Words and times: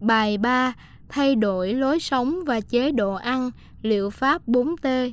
Bài 0.00 0.38
3. 0.38 0.72
Thay 1.08 1.34
đổi 1.34 1.74
lối 1.74 2.00
sống 2.00 2.40
và 2.46 2.60
chế 2.60 2.92
độ 2.92 3.14
ăn, 3.14 3.50
liệu 3.82 4.10
pháp 4.10 4.42
4T. 4.48 5.12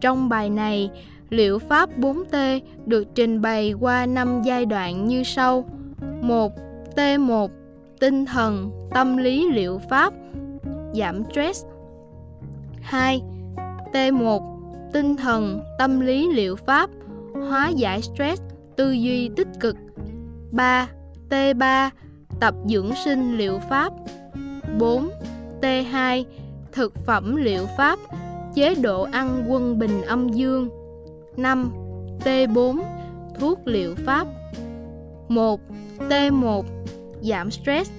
Trong 0.00 0.28
bài 0.28 0.50
này, 0.50 0.90
liệu 1.30 1.58
pháp 1.58 1.90
4T 1.98 2.60
được 2.86 3.08
trình 3.14 3.40
bày 3.40 3.72
qua 3.72 4.06
5 4.06 4.42
giai 4.44 4.66
đoạn 4.66 5.06
như 5.06 5.22
sau. 5.22 5.64
1. 6.22 6.52
T1 6.96 7.48
tinh 8.00 8.26
thần, 8.26 8.70
tâm 8.90 9.16
lý 9.16 9.48
liệu 9.52 9.80
pháp, 9.90 10.14
giảm 10.94 11.22
stress. 11.30 11.64
2. 12.80 13.22
T1 13.92 14.40
tinh 14.92 15.16
thần, 15.16 15.60
tâm 15.78 16.00
lý 16.00 16.28
liệu 16.32 16.56
pháp, 16.56 16.90
hóa 17.48 17.68
giải 17.68 18.02
stress, 18.02 18.42
tư 18.80 18.92
duy 18.92 19.30
tích 19.36 19.48
cực. 19.60 19.76
3. 20.52 20.88
T3 21.30 21.90
tập 22.40 22.54
dưỡng 22.66 22.92
sinh 23.04 23.36
liệu 23.38 23.58
pháp. 23.70 23.92
4. 24.78 25.10
T2 25.62 26.24
thực 26.72 26.94
phẩm 27.06 27.36
liệu 27.36 27.66
pháp, 27.76 27.98
chế 28.54 28.74
độ 28.74 29.02
ăn 29.12 29.44
quân 29.48 29.78
bình 29.78 30.02
âm 30.02 30.28
dương. 30.28 30.68
5. 31.36 31.72
T4 32.24 32.80
thuốc 33.38 33.58
liệu 33.64 33.94
pháp. 34.06 34.26
1. 35.28 35.60
T1 35.98 36.62
giảm 37.22 37.50
stress. 37.50 37.90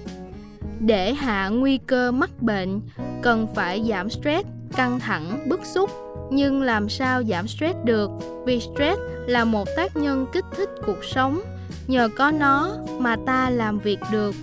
Để 0.80 1.14
hạ 1.14 1.48
nguy 1.48 1.78
cơ 1.78 2.12
mắc 2.12 2.30
bệnh, 2.40 2.80
cần 3.22 3.46
phải 3.54 3.84
giảm 3.88 4.10
stress, 4.10 4.48
căng 4.76 5.00
thẳng, 5.00 5.48
bức 5.48 5.60
xúc. 5.64 5.90
Nhưng 6.32 6.62
làm 6.62 6.88
sao 6.88 7.22
giảm 7.24 7.48
stress 7.48 7.78
được? 7.84 8.10
Vì 8.44 8.60
stress 8.60 8.98
là 9.26 9.44
một 9.44 9.68
tác 9.76 9.96
nhân 9.96 10.26
kích 10.32 10.44
thích 10.56 10.68
cuộc 10.86 11.04
sống. 11.04 11.40
Nhờ 11.86 12.08
có 12.16 12.30
nó 12.30 12.76
mà 12.98 13.16
ta 13.26 13.50
làm 13.50 13.78
việc 13.78 13.98
được. 14.12 14.34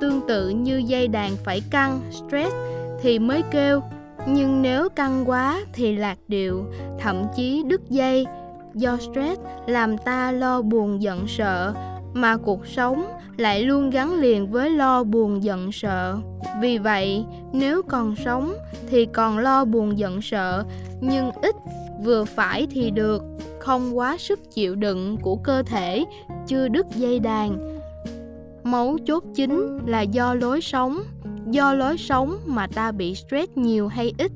Tương 0.00 0.20
tự 0.28 0.48
như 0.48 0.82
dây 0.86 1.08
đàn 1.08 1.36
phải 1.44 1.62
căng, 1.70 2.00
stress 2.10 2.54
thì 3.02 3.18
mới 3.18 3.42
kêu. 3.50 3.80
Nhưng 4.26 4.62
nếu 4.62 4.88
căng 4.88 5.30
quá 5.30 5.60
thì 5.72 5.96
lạc 5.96 6.18
điệu, 6.28 6.64
thậm 7.00 7.24
chí 7.36 7.62
đứt 7.66 7.80
dây. 7.90 8.26
Do 8.74 8.96
stress 8.96 9.40
làm 9.66 9.98
ta 9.98 10.32
lo 10.32 10.62
buồn 10.62 11.02
giận 11.02 11.24
sợ, 11.28 11.74
mà 12.14 12.36
cuộc 12.36 12.66
sống 12.66 13.04
lại 13.36 13.62
luôn 13.62 13.90
gắn 13.90 14.14
liền 14.14 14.50
với 14.50 14.70
lo 14.70 15.04
buồn 15.04 15.42
giận 15.42 15.72
sợ. 15.72 16.16
Vì 16.60 16.78
vậy, 16.78 17.24
nếu 17.52 17.82
còn 17.82 18.16
sống 18.24 18.54
thì 18.90 19.06
còn 19.06 19.38
lo 19.38 19.64
buồn 19.64 19.98
giận 19.98 20.22
sợ, 20.22 20.64
nhưng 21.00 21.30
ít 21.42 21.54
vừa 22.04 22.24
phải 22.24 22.66
thì 22.70 22.90
được. 22.90 23.22
Không 23.58 23.98
quá 23.98 24.16
sức 24.18 24.40
chịu 24.54 24.74
đựng 24.74 25.16
của 25.22 25.36
cơ 25.36 25.62
thể, 25.62 26.04
chưa 26.46 26.68
đứt 26.68 26.86
dây 26.96 27.20
đàn. 27.20 27.78
Mấu 28.64 28.98
chốt 29.06 29.24
chính 29.34 29.78
là 29.86 30.00
do 30.00 30.34
lối 30.34 30.60
sống, 30.60 31.02
do 31.46 31.74
lối 31.74 31.98
sống 31.98 32.38
mà 32.46 32.66
ta 32.74 32.92
bị 32.92 33.14
stress 33.14 33.52
nhiều 33.54 33.88
hay 33.88 34.12
ít 34.18 34.32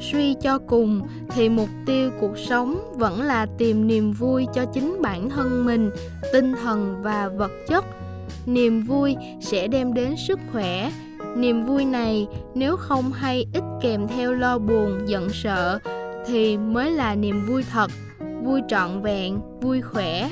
suy 0.00 0.34
cho 0.42 0.58
cùng 0.58 1.02
thì 1.28 1.48
mục 1.48 1.68
tiêu 1.86 2.10
cuộc 2.20 2.38
sống 2.38 2.94
vẫn 2.96 3.22
là 3.22 3.46
tìm 3.58 3.86
niềm 3.86 4.12
vui 4.12 4.46
cho 4.54 4.64
chính 4.64 4.98
bản 5.02 5.30
thân 5.30 5.64
mình, 5.64 5.90
tinh 6.32 6.54
thần 6.62 7.02
và 7.02 7.28
vật 7.28 7.50
chất. 7.68 7.84
Niềm 8.46 8.82
vui 8.82 9.16
sẽ 9.40 9.68
đem 9.68 9.94
đến 9.94 10.14
sức 10.28 10.38
khỏe. 10.52 10.90
Niềm 11.36 11.66
vui 11.66 11.84
này 11.84 12.26
nếu 12.54 12.76
không 12.76 13.12
hay 13.12 13.46
ít 13.54 13.62
kèm 13.82 14.08
theo 14.08 14.32
lo 14.32 14.58
buồn, 14.58 15.00
giận 15.06 15.28
sợ 15.32 15.78
thì 16.26 16.58
mới 16.58 16.90
là 16.90 17.14
niềm 17.14 17.46
vui 17.46 17.64
thật. 17.70 17.90
Vui 18.42 18.60
trọn 18.68 19.02
vẹn, 19.02 19.40
vui 19.60 19.80
khỏe. 19.80 20.30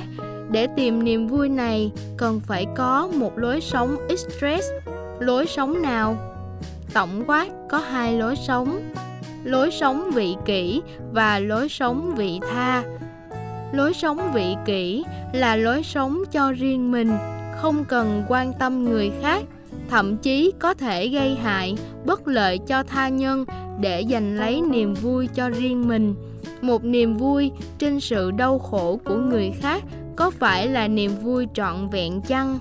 Để 0.51 0.67
tìm 0.75 1.03
niềm 1.03 1.27
vui 1.27 1.49
này, 1.49 1.91
cần 2.17 2.39
phải 2.39 2.65
có 2.75 3.09
một 3.15 3.37
lối 3.37 3.61
sống 3.61 3.95
ít 4.07 4.19
stress. 4.19 4.67
Lối 5.19 5.45
sống 5.45 5.81
nào? 5.81 6.15
Tổng 6.93 7.23
quát 7.27 7.47
có 7.69 7.77
hai 7.77 8.13
lối 8.13 8.35
sống 8.35 8.79
lối 9.43 9.71
sống 9.71 10.11
vị 10.13 10.35
kỷ 10.45 10.81
và 11.11 11.39
lối 11.39 11.69
sống 11.69 12.15
vị 12.15 12.39
tha. 12.49 12.83
Lối 13.73 13.93
sống 13.93 14.31
vị 14.33 14.55
kỷ 14.65 15.03
là 15.33 15.55
lối 15.55 15.83
sống 15.83 16.19
cho 16.31 16.51
riêng 16.51 16.91
mình, 16.91 17.11
không 17.55 17.85
cần 17.85 18.23
quan 18.27 18.53
tâm 18.59 18.83
người 18.83 19.11
khác, 19.21 19.43
thậm 19.89 20.17
chí 20.17 20.51
có 20.59 20.73
thể 20.73 21.07
gây 21.07 21.35
hại, 21.35 21.75
bất 22.05 22.27
lợi 22.27 22.57
cho 22.57 22.83
tha 22.83 23.09
nhân 23.09 23.45
để 23.79 24.03
giành 24.09 24.37
lấy 24.37 24.61
niềm 24.61 24.93
vui 24.93 25.27
cho 25.27 25.49
riêng 25.49 25.87
mình. 25.87 26.15
Một 26.61 26.83
niềm 26.83 27.17
vui 27.17 27.51
trên 27.77 27.99
sự 27.99 28.31
đau 28.31 28.59
khổ 28.59 28.99
của 29.05 29.15
người 29.15 29.51
khác 29.61 29.83
có 30.15 30.29
phải 30.29 30.67
là 30.67 30.87
niềm 30.87 31.11
vui 31.23 31.47
trọn 31.53 31.87
vẹn 31.91 32.21
chăng? 32.21 32.59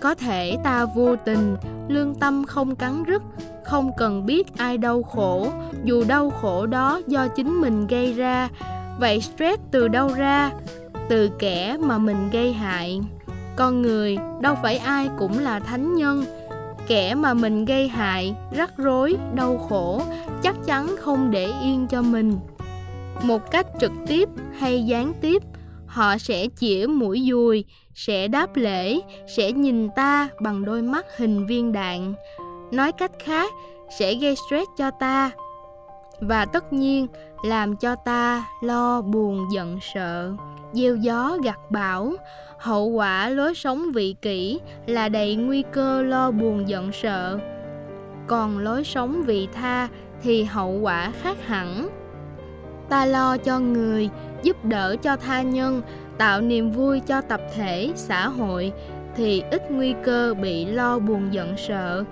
Có 0.00 0.14
thể 0.14 0.56
ta 0.64 0.84
vô 0.84 1.16
tình, 1.16 1.56
lương 1.88 2.14
tâm 2.14 2.44
không 2.44 2.76
cắn 2.76 3.04
rứt, 3.04 3.22
không 3.64 3.90
cần 3.96 4.26
biết 4.26 4.56
ai 4.56 4.78
đau 4.78 5.02
khổ, 5.02 5.52
dù 5.84 6.04
đau 6.08 6.30
khổ 6.30 6.66
đó 6.66 7.00
do 7.06 7.28
chính 7.28 7.60
mình 7.60 7.86
gây 7.86 8.12
ra. 8.12 8.48
Vậy 8.98 9.20
stress 9.20 9.62
từ 9.70 9.88
đâu 9.88 10.10
ra? 10.16 10.50
Từ 11.08 11.30
kẻ 11.38 11.76
mà 11.80 11.98
mình 11.98 12.30
gây 12.32 12.52
hại. 12.52 13.00
Con 13.56 13.82
người, 13.82 14.18
đâu 14.40 14.54
phải 14.62 14.78
ai 14.78 15.08
cũng 15.18 15.38
là 15.38 15.60
thánh 15.60 15.94
nhân. 15.94 16.24
Kẻ 16.86 17.14
mà 17.14 17.34
mình 17.34 17.64
gây 17.64 17.88
hại, 17.88 18.34
rắc 18.52 18.76
rối, 18.76 19.16
đau 19.34 19.58
khổ, 19.68 20.02
chắc 20.42 20.56
chắn 20.66 20.96
không 20.98 21.30
để 21.30 21.52
yên 21.62 21.86
cho 21.86 22.02
mình. 22.02 22.38
Một 23.22 23.50
cách 23.50 23.66
trực 23.80 23.92
tiếp 24.06 24.28
hay 24.58 24.84
gián 24.84 25.12
tiếp, 25.20 25.42
họ 25.86 26.18
sẽ 26.18 26.46
chĩa 26.56 26.86
mũi 26.86 27.26
dùi 27.30 27.64
sẽ 27.98 28.28
đáp 28.28 28.56
lễ, 28.56 29.00
sẽ 29.26 29.52
nhìn 29.52 29.88
ta 29.88 30.28
bằng 30.40 30.64
đôi 30.64 30.82
mắt 30.82 31.06
hình 31.16 31.46
viên 31.46 31.72
đạn. 31.72 32.14
Nói 32.72 32.92
cách 32.92 33.10
khác, 33.18 33.52
sẽ 33.98 34.14
gây 34.14 34.34
stress 34.36 34.70
cho 34.76 34.90
ta. 34.90 35.30
Và 36.20 36.44
tất 36.44 36.72
nhiên, 36.72 37.06
làm 37.44 37.76
cho 37.76 37.94
ta 37.94 38.44
lo, 38.62 39.00
buồn, 39.02 39.46
giận, 39.54 39.78
sợ, 39.94 40.32
gieo 40.72 40.96
gió, 40.96 41.38
gặt 41.44 41.58
bão. 41.70 42.12
Hậu 42.58 42.86
quả 42.86 43.28
lối 43.28 43.54
sống 43.54 43.90
vị 43.94 44.14
kỷ 44.22 44.60
là 44.86 45.08
đầy 45.08 45.36
nguy 45.36 45.64
cơ 45.72 46.02
lo, 46.02 46.30
buồn, 46.30 46.68
giận, 46.68 46.92
sợ. 46.92 47.38
Còn 48.26 48.58
lối 48.58 48.84
sống 48.84 49.22
vị 49.22 49.48
tha 49.52 49.88
thì 50.22 50.44
hậu 50.44 50.80
quả 50.82 51.12
khác 51.22 51.36
hẳn. 51.46 51.88
Ta 52.88 53.06
lo 53.06 53.36
cho 53.36 53.58
người, 53.58 54.10
giúp 54.42 54.64
đỡ 54.64 54.96
cho 55.02 55.16
tha 55.16 55.42
nhân 55.42 55.82
tạo 56.18 56.40
niềm 56.40 56.70
vui 56.70 57.00
cho 57.00 57.20
tập 57.20 57.40
thể, 57.56 57.92
xã 57.94 58.28
hội, 58.28 58.72
thì 59.16 59.42
ít 59.50 59.70
nguy 59.70 59.94
cơ 60.04 60.34
bị 60.42 60.64
lo 60.64 60.98
buồn 60.98 61.34
giận 61.34 61.56
sợ. 61.56 62.04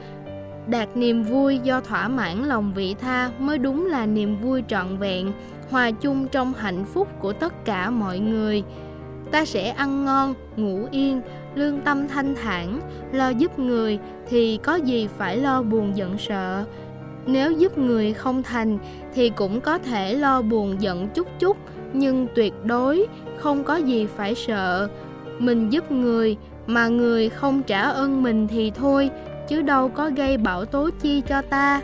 Đạt 0.66 0.96
niềm 0.96 1.22
vui 1.22 1.58
do 1.58 1.80
thỏa 1.80 2.08
mãn 2.08 2.44
lòng 2.44 2.72
vị 2.72 2.94
tha 3.00 3.30
mới 3.38 3.58
đúng 3.58 3.86
là 3.86 4.06
niềm 4.06 4.36
vui 4.36 4.62
trọn 4.68 4.96
vẹn, 4.98 5.32
hòa 5.70 5.90
chung 5.90 6.28
trong 6.28 6.52
hạnh 6.52 6.84
phúc 6.84 7.08
của 7.20 7.32
tất 7.32 7.64
cả 7.64 7.90
mọi 7.90 8.18
người. 8.18 8.62
Ta 9.30 9.44
sẽ 9.44 9.68
ăn 9.68 10.04
ngon, 10.04 10.34
ngủ 10.56 10.86
yên, 10.90 11.20
lương 11.54 11.80
tâm 11.80 12.08
thanh 12.08 12.34
thản, 12.42 12.80
lo 13.12 13.28
giúp 13.28 13.58
người 13.58 13.98
thì 14.28 14.58
có 14.62 14.74
gì 14.74 15.08
phải 15.18 15.36
lo 15.36 15.62
buồn 15.62 15.96
giận 15.96 16.18
sợ. 16.18 16.64
Nếu 17.26 17.52
giúp 17.52 17.78
người 17.78 18.12
không 18.12 18.42
thành 18.42 18.78
thì 19.14 19.30
cũng 19.30 19.60
có 19.60 19.78
thể 19.78 20.14
lo 20.14 20.42
buồn 20.42 20.76
giận 20.80 21.08
chút 21.08 21.26
chút 21.38 21.56
nhưng 21.92 22.26
tuyệt 22.34 22.52
đối 22.64 23.06
không 23.36 23.64
có 23.64 23.76
gì 23.76 24.06
phải 24.16 24.34
sợ. 24.34 24.88
Mình 25.38 25.72
giúp 25.72 25.92
người, 25.92 26.36
mà 26.66 26.88
người 26.88 27.28
không 27.28 27.62
trả 27.62 27.80
ơn 27.80 28.22
mình 28.22 28.48
thì 28.48 28.70
thôi, 28.70 29.10
chứ 29.48 29.62
đâu 29.62 29.88
có 29.88 30.10
gây 30.10 30.38
bão 30.38 30.64
tố 30.64 30.90
chi 31.00 31.22
cho 31.28 31.42
ta. 31.42 31.80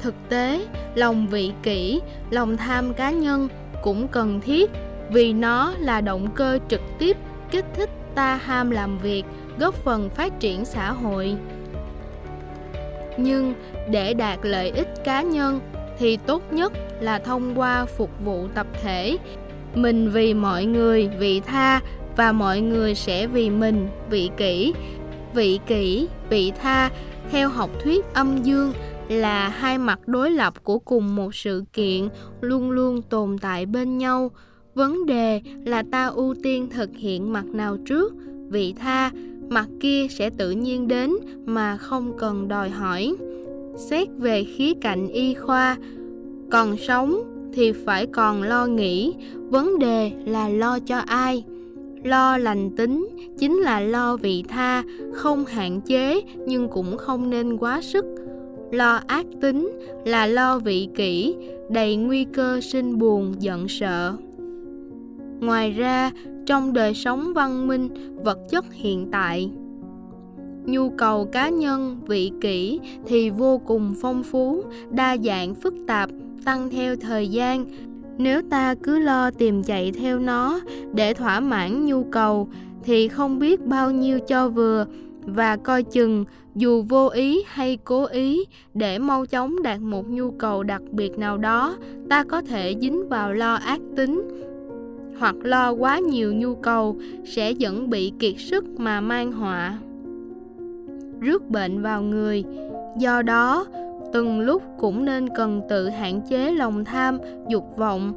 Thực 0.00 0.14
tế, 0.28 0.66
lòng 0.94 1.26
vị 1.26 1.52
kỷ, 1.62 2.00
lòng 2.30 2.56
tham 2.56 2.94
cá 2.94 3.10
nhân 3.10 3.48
cũng 3.82 4.08
cần 4.08 4.40
thiết, 4.40 4.70
vì 5.10 5.32
nó 5.32 5.72
là 5.78 6.00
động 6.00 6.28
cơ 6.34 6.58
trực 6.68 6.80
tiếp 6.98 7.16
kích 7.50 7.64
thích 7.74 7.90
ta 8.14 8.36
ham 8.36 8.70
làm 8.70 8.98
việc, 8.98 9.24
góp 9.58 9.74
phần 9.74 10.10
phát 10.10 10.40
triển 10.40 10.64
xã 10.64 10.92
hội. 10.92 11.36
Nhưng 13.16 13.54
để 13.90 14.14
đạt 14.14 14.38
lợi 14.42 14.70
ích 14.70 15.04
cá 15.04 15.22
nhân 15.22 15.60
thì 15.98 16.16
tốt 16.16 16.42
nhất 16.52 16.72
là 17.04 17.18
thông 17.18 17.58
qua 17.58 17.86
phục 17.86 18.10
vụ 18.24 18.48
tập 18.54 18.66
thể. 18.82 19.18
Mình 19.74 20.10
vì 20.10 20.34
mọi 20.34 20.64
người, 20.64 21.08
vị 21.18 21.40
tha, 21.40 21.80
và 22.16 22.32
mọi 22.32 22.60
người 22.60 22.94
sẽ 22.94 23.26
vì 23.26 23.50
mình, 23.50 23.88
vị 24.10 24.30
kỷ. 24.36 24.72
Vị 25.34 25.60
kỷ, 25.66 26.08
vị 26.30 26.52
tha, 26.62 26.90
theo 27.30 27.48
học 27.48 27.70
thuyết 27.82 28.04
âm 28.14 28.42
dương, 28.42 28.72
là 29.08 29.48
hai 29.48 29.78
mặt 29.78 30.08
đối 30.08 30.30
lập 30.30 30.64
của 30.64 30.78
cùng 30.78 31.16
một 31.16 31.34
sự 31.34 31.64
kiện 31.72 32.08
luôn 32.40 32.70
luôn 32.70 33.02
tồn 33.02 33.38
tại 33.38 33.66
bên 33.66 33.98
nhau. 33.98 34.30
Vấn 34.74 35.06
đề 35.06 35.40
là 35.64 35.82
ta 35.92 36.06
ưu 36.06 36.34
tiên 36.42 36.68
thực 36.70 36.90
hiện 36.96 37.32
mặt 37.32 37.44
nào 37.44 37.76
trước, 37.86 38.14
vị 38.48 38.74
tha, 38.78 39.10
mặt 39.48 39.66
kia 39.80 40.06
sẽ 40.10 40.30
tự 40.30 40.50
nhiên 40.50 40.88
đến 40.88 41.12
mà 41.44 41.76
không 41.76 42.18
cần 42.18 42.48
đòi 42.48 42.70
hỏi. 42.70 43.14
Xét 43.76 44.08
về 44.18 44.44
khía 44.44 44.72
cạnh 44.80 45.08
y 45.08 45.34
khoa 45.34 45.76
còn 46.54 46.76
sống 46.76 47.22
thì 47.52 47.72
phải 47.72 48.06
còn 48.06 48.42
lo 48.42 48.66
nghĩ. 48.66 49.14
Vấn 49.50 49.78
đề 49.78 50.12
là 50.26 50.48
lo 50.48 50.78
cho 50.78 50.98
ai? 50.98 51.44
Lo 52.04 52.38
lành 52.38 52.70
tính 52.76 53.08
chính 53.38 53.56
là 53.56 53.80
lo 53.80 54.16
vị 54.16 54.44
tha, 54.48 54.82
không 55.12 55.44
hạn 55.44 55.80
chế 55.80 56.20
nhưng 56.46 56.68
cũng 56.68 56.96
không 56.96 57.30
nên 57.30 57.56
quá 57.56 57.80
sức. 57.82 58.04
Lo 58.70 59.00
ác 59.06 59.26
tính 59.40 59.70
là 60.04 60.26
lo 60.26 60.58
vị 60.58 60.88
kỷ, 60.94 61.36
đầy 61.70 61.96
nguy 61.96 62.24
cơ 62.24 62.60
sinh 62.60 62.98
buồn, 62.98 63.34
giận 63.38 63.68
sợ. 63.68 64.16
Ngoài 65.40 65.70
ra, 65.70 66.10
trong 66.46 66.72
đời 66.72 66.94
sống 66.94 67.32
văn 67.34 67.68
minh, 67.68 67.88
vật 68.24 68.38
chất 68.50 68.64
hiện 68.72 69.08
tại, 69.12 69.50
nhu 70.64 70.90
cầu 70.90 71.24
cá 71.24 71.48
nhân, 71.48 72.00
vị 72.06 72.32
kỷ 72.40 72.80
thì 73.06 73.30
vô 73.30 73.58
cùng 73.58 73.94
phong 74.00 74.22
phú, 74.22 74.62
đa 74.90 75.16
dạng, 75.16 75.54
phức 75.54 75.74
tạp 75.86 76.10
tăng 76.44 76.70
theo 76.70 76.96
thời 76.96 77.28
gian. 77.28 77.64
Nếu 78.18 78.42
ta 78.50 78.74
cứ 78.82 78.98
lo 78.98 79.30
tìm 79.30 79.62
chạy 79.62 79.92
theo 79.92 80.18
nó 80.18 80.60
để 80.94 81.14
thỏa 81.14 81.40
mãn 81.40 81.86
nhu 81.86 82.04
cầu, 82.04 82.48
thì 82.84 83.08
không 83.08 83.38
biết 83.38 83.66
bao 83.66 83.90
nhiêu 83.90 84.20
cho 84.20 84.48
vừa. 84.48 84.86
Và 85.26 85.56
coi 85.56 85.82
chừng, 85.82 86.24
dù 86.54 86.82
vô 86.82 87.08
ý 87.08 87.42
hay 87.46 87.78
cố 87.84 88.04
ý, 88.04 88.44
để 88.74 88.98
mau 88.98 89.26
chóng 89.26 89.62
đạt 89.62 89.80
một 89.80 90.10
nhu 90.10 90.30
cầu 90.30 90.62
đặc 90.62 90.82
biệt 90.90 91.18
nào 91.18 91.38
đó, 91.38 91.76
ta 92.10 92.24
có 92.24 92.42
thể 92.42 92.74
dính 92.80 93.08
vào 93.08 93.32
lo 93.32 93.54
ác 93.54 93.80
tính, 93.96 94.22
hoặc 95.18 95.34
lo 95.42 95.72
quá 95.72 95.98
nhiều 95.98 96.34
nhu 96.34 96.54
cầu 96.54 96.96
sẽ 97.24 97.50
dẫn 97.50 97.90
bị 97.90 98.12
kiệt 98.18 98.34
sức 98.38 98.64
mà 98.80 99.00
mang 99.00 99.32
họa. 99.32 99.78
Rước 101.20 101.50
bệnh 101.50 101.82
vào 101.82 102.02
người. 102.02 102.44
Do 102.98 103.22
đó 103.22 103.66
từng 104.14 104.40
lúc 104.40 104.62
cũng 104.78 105.04
nên 105.04 105.28
cần 105.28 105.62
tự 105.68 105.88
hạn 105.88 106.20
chế 106.28 106.50
lòng 106.50 106.84
tham, 106.84 107.18
dục 107.48 107.76
vọng, 107.76 108.12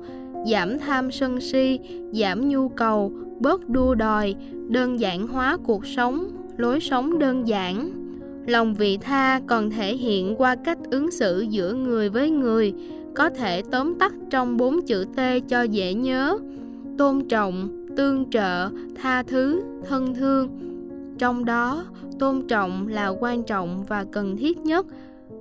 giảm 0.52 0.80
tham 0.80 1.12
sân 1.12 1.42
si, 1.42 1.80
giảm 2.12 2.50
nhu 2.50 2.70
cầu, 2.70 3.12
bớt 3.40 3.70
đua 3.70 3.96
đòi, 3.96 4.36
đơn 4.68 5.00
giản 5.00 5.28
hóa 5.28 5.58
cuộc 5.64 5.86
sống, 5.86 6.28
lối 6.58 6.80
sống 6.80 7.20
đơn 7.20 7.48
giản. 7.48 7.92
Lòng 8.48 8.74
vị 8.74 8.98
tha 8.98 9.42
còn 9.48 9.70
thể 9.70 9.96
hiện 9.96 10.36
qua 10.36 10.56
cách 10.56 10.78
ứng 10.92 11.12
xử 11.12 11.42
giữa 11.50 11.74
người 11.74 12.10
với 12.10 12.30
người, 12.30 12.74
có 13.16 13.30
thể 13.30 13.62
tóm 13.72 13.96
tắt 14.00 14.14
trong 14.30 14.58
bốn 14.58 14.82
chữ 14.82 15.06
t 15.16 15.20
cho 15.48 15.62
dễ 15.62 15.94
nhớ. 15.94 16.38
Tôn 16.98 17.28
trọng, 17.30 17.86
tương 17.96 18.30
trợ, 18.30 18.70
tha 18.96 19.24
thứ, 19.24 19.62
thân 19.90 20.16
thương. 20.16 20.50
Trong 21.18 21.46
đó, 21.46 21.86
tôn 22.20 22.42
trọng 22.48 22.88
là 22.88 23.08
quan 23.08 23.44
trọng 23.44 23.84
và 23.88 24.06
cần 24.12 24.38
thiết 24.38 24.58
nhất 24.58 24.86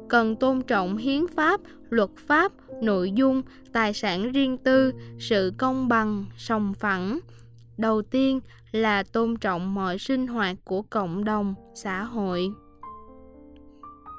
cần 0.08 0.36
tôn 0.36 0.62
trọng 0.62 0.96
hiến 0.96 1.26
pháp, 1.36 1.60
luật 1.90 2.10
pháp, 2.26 2.52
nội 2.82 3.10
dung, 3.10 3.42
tài 3.72 3.92
sản 3.92 4.32
riêng 4.32 4.58
tư, 4.58 4.92
sự 5.18 5.52
công 5.58 5.88
bằng, 5.88 6.24
sòng 6.36 6.72
phẳng. 6.72 7.18
Đầu 7.78 8.02
tiên 8.02 8.40
là 8.72 9.02
tôn 9.02 9.36
trọng 9.36 9.74
mọi 9.74 9.98
sinh 9.98 10.26
hoạt 10.26 10.56
của 10.64 10.82
cộng 10.82 11.24
đồng, 11.24 11.54
xã 11.74 12.04
hội. 12.04 12.50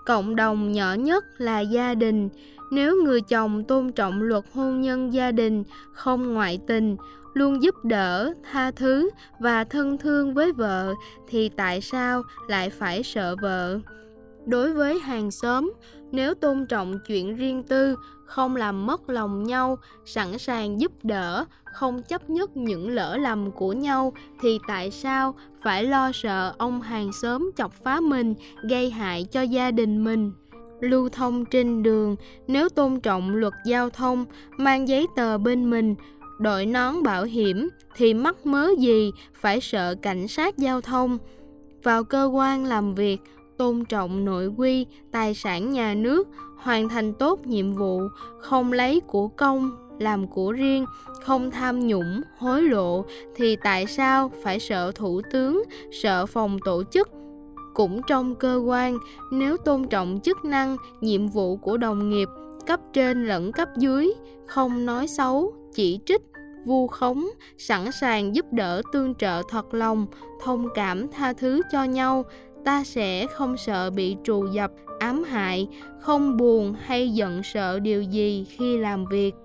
Cộng 0.05 0.35
đồng 0.35 0.71
nhỏ 0.71 0.93
nhất 0.93 1.23
là 1.37 1.59
gia 1.59 1.95
đình. 1.95 2.29
Nếu 2.71 2.95
người 3.03 3.21
chồng 3.21 3.63
tôn 3.63 3.91
trọng 3.91 4.21
luật 4.21 4.43
hôn 4.53 4.81
nhân 4.81 5.13
gia 5.13 5.31
đình, 5.31 5.63
không 5.93 6.33
ngoại 6.33 6.59
tình, 6.67 6.97
luôn 7.33 7.63
giúp 7.63 7.75
đỡ, 7.83 8.33
tha 8.51 8.71
thứ 8.71 9.09
và 9.39 9.63
thân 9.63 9.97
thương 9.97 10.33
với 10.33 10.51
vợ, 10.51 10.93
thì 11.27 11.49
tại 11.49 11.81
sao 11.81 12.23
lại 12.47 12.69
phải 12.69 13.03
sợ 13.03 13.35
vợ? 13.41 13.79
Đối 14.47 14.73
với 14.73 14.99
hàng 14.99 15.31
xóm, 15.31 15.73
nếu 16.11 16.33
tôn 16.33 16.65
trọng 16.65 16.99
chuyện 17.07 17.35
riêng 17.35 17.63
tư, 17.63 17.95
không 18.25 18.55
làm 18.55 18.85
mất 18.85 19.09
lòng 19.09 19.43
nhau, 19.43 19.77
sẵn 20.05 20.37
sàng 20.37 20.81
giúp 20.81 20.91
đỡ, 21.03 21.45
không 21.63 22.01
chấp 22.03 22.29
nhất 22.29 22.57
những 22.57 22.89
lỡ 22.89 23.17
lầm 23.17 23.51
của 23.51 23.73
nhau, 23.73 24.13
thì 24.41 24.59
tại 24.67 24.91
sao 24.91 25.35
phải 25.61 25.83
lo 25.83 26.11
sợ 26.13 26.53
ông 26.57 26.81
hàng 26.81 27.13
xóm 27.13 27.51
chọc 27.57 27.73
phá 27.83 27.99
mình, 27.99 28.33
gây 28.69 28.89
hại 28.89 29.23
cho 29.31 29.41
gia 29.41 29.71
đình 29.71 30.03
mình? 30.03 30.31
Lưu 30.81 31.09
thông 31.09 31.45
trên 31.45 31.83
đường, 31.83 32.15
nếu 32.47 32.69
tôn 32.69 32.99
trọng 32.99 33.35
luật 33.35 33.53
giao 33.65 33.89
thông, 33.89 34.25
mang 34.57 34.87
giấy 34.87 35.07
tờ 35.15 35.37
bên 35.37 35.69
mình, 35.69 35.95
đội 36.39 36.65
nón 36.65 37.03
bảo 37.03 37.23
hiểm, 37.23 37.69
thì 37.95 38.13
mắc 38.13 38.45
mớ 38.45 38.69
gì 38.79 39.11
phải 39.33 39.61
sợ 39.61 39.95
cảnh 40.01 40.27
sát 40.27 40.57
giao 40.57 40.81
thông? 40.81 41.17
Vào 41.83 42.03
cơ 42.03 42.25
quan 42.25 42.65
làm 42.65 42.95
việc 42.95 43.21
tôn 43.57 43.85
trọng 43.85 44.25
nội 44.25 44.47
quy, 44.47 44.85
tài 45.11 45.33
sản 45.33 45.71
nhà 45.71 45.93
nước, 45.93 46.27
hoàn 46.57 46.89
thành 46.89 47.13
tốt 47.13 47.47
nhiệm 47.47 47.73
vụ, 47.73 48.01
không 48.39 48.73
lấy 48.73 48.99
của 48.99 49.27
công, 49.27 49.71
làm 49.99 50.27
của 50.27 50.51
riêng, 50.51 50.85
không 51.25 51.51
tham 51.51 51.87
nhũng, 51.87 52.21
hối 52.37 52.61
lộ 52.61 53.05
thì 53.35 53.55
tại 53.63 53.85
sao 53.85 54.31
phải 54.43 54.59
sợ 54.59 54.91
thủ 54.95 55.21
tướng, 55.31 55.63
sợ 55.91 56.25
phòng 56.25 56.57
tổ 56.65 56.83
chức? 56.91 57.09
Cũng 57.73 58.01
trong 58.07 58.35
cơ 58.35 58.61
quan, 58.65 58.97
nếu 59.31 59.57
tôn 59.57 59.87
trọng 59.87 60.19
chức 60.23 60.45
năng, 60.45 60.77
nhiệm 61.01 61.27
vụ 61.27 61.57
của 61.57 61.77
đồng 61.77 62.09
nghiệp, 62.09 62.29
cấp 62.65 62.79
trên 62.93 63.27
lẫn 63.27 63.51
cấp 63.51 63.69
dưới, 63.77 64.13
không 64.47 64.85
nói 64.85 65.07
xấu, 65.07 65.53
chỉ 65.73 65.99
trích, 66.05 66.21
vu 66.65 66.87
khống, 66.87 67.29
sẵn 67.57 67.91
sàng 67.91 68.35
giúp 68.35 68.45
đỡ 68.51 68.81
tương 68.93 69.15
trợ 69.15 69.41
thật 69.49 69.73
lòng, 69.73 70.07
thông 70.43 70.67
cảm 70.75 71.07
tha 71.07 71.33
thứ 71.33 71.61
cho 71.71 71.83
nhau 71.83 72.25
ta 72.67 72.83
sẽ 72.83 73.27
không 73.27 73.57
sợ 73.57 73.89
bị 73.89 74.15
trù 74.23 74.47
dập, 74.47 74.71
ám 74.99 75.23
hại, 75.23 75.67
không 75.99 76.37
buồn 76.37 76.73
hay 76.79 77.09
giận 77.09 77.43
sợ 77.43 77.79
điều 77.79 78.01
gì 78.01 78.45
khi 78.49 78.77
làm 78.77 79.05
việc. 79.05 79.35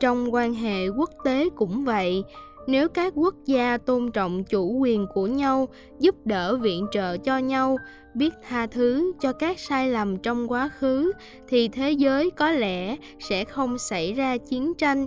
Trong 0.00 0.34
quan 0.34 0.54
hệ 0.54 0.88
quốc 0.88 1.10
tế 1.24 1.48
cũng 1.56 1.84
vậy, 1.84 2.24
nếu 2.66 2.88
các 2.88 3.12
quốc 3.16 3.34
gia 3.46 3.78
tôn 3.78 4.10
trọng 4.12 4.44
chủ 4.44 4.78
quyền 4.78 5.06
của 5.14 5.26
nhau, 5.26 5.68
giúp 6.00 6.14
đỡ 6.24 6.56
viện 6.56 6.86
trợ 6.92 7.16
cho 7.16 7.38
nhau, 7.38 7.76
biết 8.14 8.34
tha 8.48 8.66
thứ 8.66 9.12
cho 9.20 9.32
các 9.32 9.58
sai 9.58 9.88
lầm 9.88 10.16
trong 10.16 10.52
quá 10.52 10.68
khứ, 10.68 11.12
thì 11.48 11.68
thế 11.68 11.90
giới 11.90 12.30
có 12.30 12.50
lẽ 12.50 12.96
sẽ 13.20 13.44
không 13.44 13.78
xảy 13.78 14.12
ra 14.12 14.36
chiến 14.36 14.74
tranh 14.74 15.06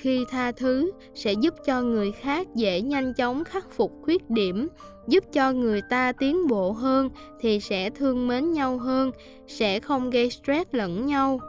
khi 0.00 0.24
tha 0.30 0.52
thứ 0.52 0.92
sẽ 1.14 1.32
giúp 1.32 1.54
cho 1.64 1.82
người 1.82 2.12
khác 2.12 2.46
dễ 2.54 2.80
nhanh 2.80 3.14
chóng 3.14 3.44
khắc 3.44 3.70
phục 3.70 3.92
khuyết 4.02 4.30
điểm, 4.30 4.68
giúp 5.06 5.24
cho 5.32 5.52
người 5.52 5.82
ta 5.90 6.12
tiến 6.12 6.46
bộ 6.48 6.72
hơn 6.72 7.10
thì 7.40 7.60
sẽ 7.60 7.90
thương 7.90 8.28
mến 8.28 8.52
nhau 8.52 8.78
hơn, 8.78 9.10
sẽ 9.46 9.80
không 9.80 10.10
gây 10.10 10.30
stress 10.30 10.70
lẫn 10.72 11.06
nhau. 11.06 11.40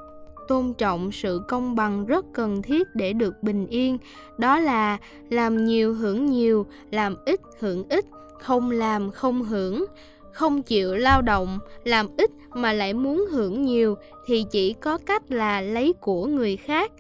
Tôn 0.48 0.74
trọng 0.74 1.12
sự 1.12 1.42
công 1.48 1.76
bằng 1.76 2.06
rất 2.06 2.26
cần 2.34 2.62
thiết 2.62 2.88
để 2.94 3.14
được 3.14 3.44
bình 3.44 3.68
yên, 3.68 3.98
đó 4.38 4.60
là 4.60 4.98
làm 5.30 5.66
nhiều 5.66 5.94
hưởng 5.94 6.26
nhiều, 6.26 6.66
làm 6.92 7.16
ít 7.26 7.40
hưởng 7.60 7.84
ít, 7.90 8.06
không 8.40 8.72
làm 8.72 9.12
không 9.12 9.44
hưởng. 9.44 9.86
Không 10.32 10.64
chịu 10.64 10.96
lao 10.96 11.22
động, 11.22 11.60
làm 11.84 12.08
ít 12.18 12.32
mà 12.54 12.74
lại 12.74 12.94
muốn 12.94 13.26
hưởng 13.32 13.62
nhiều 13.62 13.96
thì 14.26 14.46
chỉ 14.52 14.74
có 14.74 14.98
cách 14.98 15.32
là 15.32 15.62
lấy 15.62 15.94
của 15.94 16.26
người 16.26 16.58
khác 16.58 16.92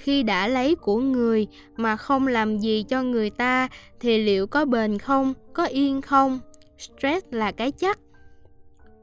khi 0.00 0.22
đã 0.22 0.48
lấy 0.48 0.74
của 0.74 0.96
người 0.96 1.46
mà 1.76 1.96
không 1.96 2.26
làm 2.26 2.58
gì 2.58 2.84
cho 2.88 3.02
người 3.02 3.30
ta 3.30 3.68
thì 4.00 4.18
liệu 4.18 4.46
có 4.46 4.64
bền 4.64 4.98
không, 4.98 5.34
có 5.52 5.64
yên 5.64 6.02
không? 6.02 6.40
Stress 6.78 7.26
là 7.30 7.52
cái 7.52 7.72
chắc. 7.72 7.98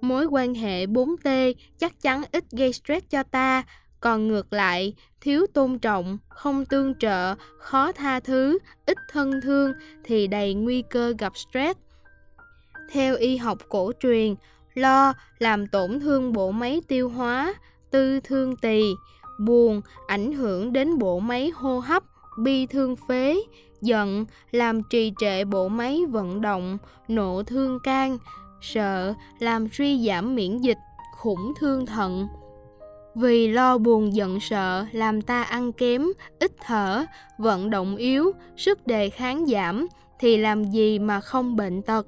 Mối 0.01 0.25
quan 0.25 0.54
hệ 0.54 0.86
4T 0.86 1.54
chắc 1.77 2.01
chắn 2.01 2.24
ít 2.32 2.44
gây 2.51 2.74
stress 2.74 3.06
cho 3.10 3.24
ta. 3.24 3.63
Còn 4.00 4.27
ngược 4.27 4.54
lại, 4.54 4.94
thiếu 5.22 5.46
tôn 5.54 5.80
trọng, 5.80 6.18
không 6.30 6.66
tương 6.66 6.96
trợ, 6.96 7.36
khó 7.60 7.92
tha 7.92 8.20
thứ, 8.20 8.58
ít 8.86 8.98
thân 9.12 9.42
thương 9.42 9.72
thì 10.04 10.27
đầy 10.27 10.54
nguy 10.54 10.84
cơ 10.89 11.13
gặp 11.20 11.34
stress. 11.38 11.80
Theo 12.92 13.16
y 13.16 13.38
học 13.38 13.58
cổ 13.70 13.92
truyền, 14.00 14.36
lo 14.74 15.13
làm 15.39 15.68
tổn 15.68 16.00
thương 16.00 16.34
bộ 16.34 16.51
máy 16.51 16.82
tiêu 16.88 17.10
hóa, 17.10 17.54
tư 17.92 18.20
thương 18.20 18.56
tỳ 18.56 18.84
buồn, 19.39 19.82
ảnh 20.08 20.32
hưởng 20.34 20.74
đến 20.74 20.98
bộ 20.98 21.20
máy 21.20 21.51
hô 21.56 21.79
hấp, 21.79 22.03
bi 22.39 22.65
thương 22.65 22.96
phế, 23.08 23.41
giận, 23.82 24.25
làm 24.51 24.82
trì 24.89 25.13
trệ 25.20 25.46
bộ 25.46 25.67
máy 25.67 26.01
vận 26.10 26.41
động, 26.41 26.77
nộ 27.08 27.44
thương 27.44 27.79
can, 27.84 28.17
sợ, 28.62 29.13
làm 29.39 29.67
suy 29.72 30.08
giảm 30.08 30.36
miễn 30.36 30.58
dịch, 30.58 30.77
khủng 31.17 31.53
thương 31.60 31.86
thận. 31.86 32.27
Vì 33.15 33.48
lo 33.48 33.77
buồn, 33.77 34.15
giận, 34.15 34.39
sợ, 34.39 34.86
làm 34.91 35.22
ta 35.22 35.44
ăn 35.44 35.72
kém, 35.72 36.08
ít 36.39 36.51
thở, 36.62 37.06
vận 37.38 37.70
động 37.70 37.96
yếu, 37.96 38.32
sức 38.58 38.88
đề 38.88 39.10
kháng 39.10 39.46
giảm, 39.46 39.88
thì 40.20 40.38
làm 40.38 40.63
gì 40.63 41.00
mà 41.00 41.22
không 41.22 41.56
bệnh 41.56 41.82
tật? 41.82 42.08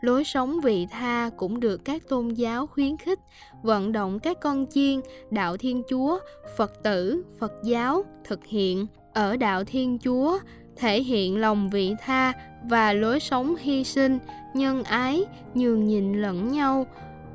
Lối 0.00 0.24
sống 0.24 0.60
vị 0.60 0.86
tha 0.90 1.30
cũng 1.36 1.60
được 1.60 1.84
các 1.84 2.08
tôn 2.08 2.28
giáo 2.28 2.66
khuyến 2.66 2.96
khích 2.96 3.18
vận 3.62 3.92
động 3.92 4.18
các 4.18 4.40
con 4.40 4.66
chiên 4.66 5.00
đạo 5.30 5.56
thiên 5.56 5.82
chúa 5.88 6.18
phật 6.56 6.82
tử 6.82 7.24
phật 7.38 7.52
giáo 7.64 8.04
thực 8.24 8.46
hiện 8.46 8.86
ở 9.14 9.36
đạo 9.36 9.64
thiên 9.64 9.98
chúa 9.98 10.38
thể 10.76 11.02
hiện 11.02 11.40
lòng 11.40 11.70
vị 11.70 11.94
tha 12.00 12.32
và 12.64 12.92
lối 12.92 13.20
sống 13.20 13.54
hy 13.60 13.84
sinh 13.84 14.18
nhân 14.54 14.84
ái 14.84 15.24
nhường 15.54 15.86
nhịn 15.86 16.12
lẫn 16.12 16.52
nhau 16.52 16.86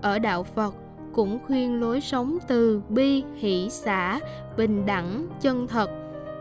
ở 0.02 0.20
đạo 0.20 0.44
phật 0.44 0.76
cũng 1.14 1.40
khuyên 1.48 1.80
lối 1.82 2.02
sống 2.02 2.38
từ 2.48 2.82
bi 2.90 3.24
hỷ 3.36 3.68
xã 3.70 4.20
bình 4.58 4.86
đẳng 4.86 5.28
chân 5.42 5.68
thật 5.68 5.90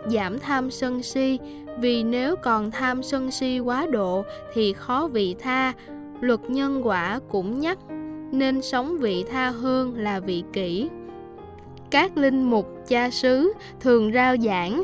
giảm 0.07 0.39
tham 0.39 0.71
sân 0.71 1.03
si, 1.03 1.39
vì 1.79 2.03
nếu 2.03 2.37
còn 2.37 2.71
tham 2.71 3.03
sân 3.03 3.31
si 3.31 3.59
quá 3.59 3.87
độ 3.87 4.25
thì 4.55 4.73
khó 4.73 5.09
vị 5.13 5.37
tha. 5.39 5.73
Luật 6.21 6.51
nhân 6.51 6.87
quả 6.87 7.21
cũng 7.31 7.61
nhắc 7.61 7.79
nên 8.33 8.63
sống 8.63 8.99
vị 8.99 9.25
tha 9.31 9.51
hơn 9.51 9.95
là 9.97 10.21
vị 10.21 10.45
kỷ. 10.53 10.89
Các 11.91 12.17
linh 12.17 12.51
mục 12.51 12.67
cha 12.89 13.11
xứ 13.11 13.53
thường 13.81 14.13
rao 14.13 14.37
giảng 14.37 14.83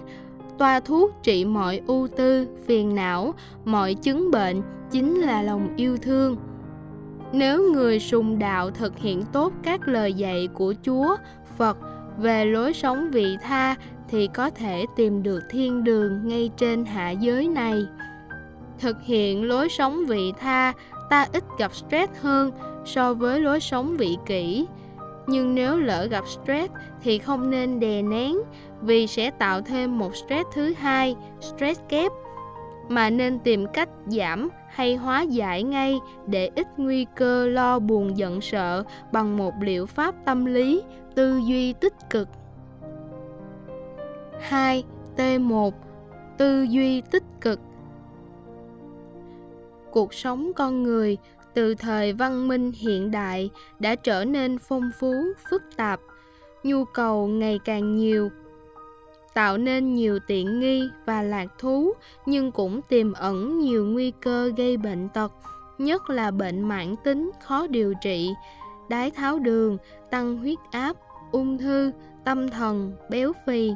toa 0.59 0.81
thuốc 0.81 1.11
trị 1.23 1.45
mọi 1.45 1.81
ưu 1.87 2.09
tư, 2.09 2.47
phiền 2.67 2.95
não, 2.95 3.35
mọi 3.65 3.95
chứng 3.95 4.31
bệnh 4.31 4.63
chính 4.91 5.15
là 5.21 5.43
lòng 5.43 5.69
yêu 5.77 5.97
thương. 5.97 6.37
Nếu 7.33 7.73
người 7.73 8.01
sùng 8.01 8.39
đạo 8.39 8.71
thực 8.71 8.99
hiện 8.99 9.23
tốt 9.33 9.53
các 9.63 9.89
lời 9.89 10.13
dạy 10.13 10.49
của 10.55 10.75
Chúa, 10.83 11.17
Phật 11.59 11.79
về 12.19 12.45
lối 12.45 12.73
sống 12.73 13.11
vị 13.11 13.37
tha 13.43 13.77
thì 14.09 14.29
có 14.35 14.51
thể 14.51 14.85
tìm 14.97 15.23
được 15.23 15.41
thiên 15.51 15.85
đường 15.85 16.29
ngay 16.29 16.51
trên 16.57 16.85
hạ 16.85 17.11
giới 17.11 17.49
này. 17.49 17.83
Thực 18.79 18.97
hiện 19.03 19.45
lối 19.45 19.69
sống 19.69 20.07
vị 20.09 20.33
tha, 20.39 20.73
ta 21.11 21.27
ít 21.33 21.45
gặp 21.59 21.75
stress 21.75 22.13
hơn 22.21 22.51
so 22.85 23.15
với 23.15 23.41
lối 23.41 23.61
sống 23.61 23.97
vị 23.97 24.17
kỷ. 24.27 24.67
Nhưng 25.27 25.55
nếu 25.55 25.77
lỡ 25.77 26.07
gặp 26.11 26.25
stress 26.29 26.73
thì 27.03 27.19
không 27.19 27.51
nên 27.51 27.81
đè 27.81 28.03
nén 28.03 28.37
vì 28.83 29.07
sẽ 29.07 29.31
tạo 29.31 29.63
thêm 29.63 29.99
một 29.99 30.17
stress 30.17 30.49
thứ 30.55 30.75
hai, 30.79 31.17
stress 31.41 31.81
kép, 31.89 32.13
mà 32.89 33.11
nên 33.11 33.39
tìm 33.39 33.67
cách 33.73 33.89
giảm 34.07 34.49
hay 34.69 34.97
hóa 34.97 35.23
giải 35.23 35.63
ngay 35.63 35.99
để 36.27 36.51
ít 36.55 36.67
nguy 36.77 37.07
cơ 37.17 37.47
lo 37.47 37.79
buồn 37.79 38.17
giận 38.17 38.41
sợ 38.41 38.85
bằng 39.13 39.37
một 39.37 39.55
liệu 39.61 39.87
pháp 39.87 40.15
tâm 40.25 40.45
lý, 40.45 40.83
tư 41.15 41.41
duy 41.47 41.73
tích 41.73 41.95
cực. 42.11 42.29
2. 44.41 44.85
T1 45.17 45.71
Tư 46.39 46.63
duy 46.63 47.01
tích 47.01 47.25
cực 47.41 47.61
Cuộc 49.93 50.15
sống 50.15 50.53
con 50.57 50.83
người 50.83 51.19
từ 51.55 51.75
thời 51.75 52.13
văn 52.13 52.49
minh 52.49 52.73
hiện 52.73 53.11
đại 53.11 53.51
đã 53.79 53.95
trở 53.95 54.25
nên 54.25 54.59
phong 54.59 54.91
phú, 54.99 55.15
phức 55.51 55.63
tạp, 55.77 56.01
nhu 56.63 56.85
cầu 56.85 57.29
ngày 57.29 57.61
càng 57.65 57.97
nhiều, 57.97 58.31
tạo 59.35 59.59
nên 59.59 59.95
nhiều 59.95 60.19
tiện 60.27 60.61
nghi 60.61 60.89
và 61.07 61.23
lạc 61.23 61.47
thú 61.59 61.93
nhưng 62.27 62.53
cũng 62.53 62.81
tiềm 62.89 63.13
ẩn 63.13 63.59
nhiều 63.59 63.87
nguy 63.87 64.13
cơ 64.21 64.53
gây 64.57 64.77
bệnh 64.77 65.09
tật, 65.09 65.33
nhất 65.79 66.11
là 66.11 66.31
bệnh 66.31 66.63
mãn 66.63 66.95
tính 67.05 67.31
khó 67.43 67.67
điều 67.67 67.95
trị, 68.03 68.31
đái 68.89 69.11
tháo 69.11 69.39
đường, 69.39 69.79
tăng 70.11 70.37
huyết 70.37 70.59
áp, 70.71 70.97
ung 71.33 71.59
thư, 71.59 71.93
tâm 72.25 72.49
thần, 72.49 72.93
béo 73.11 73.33
phì. 73.47 73.73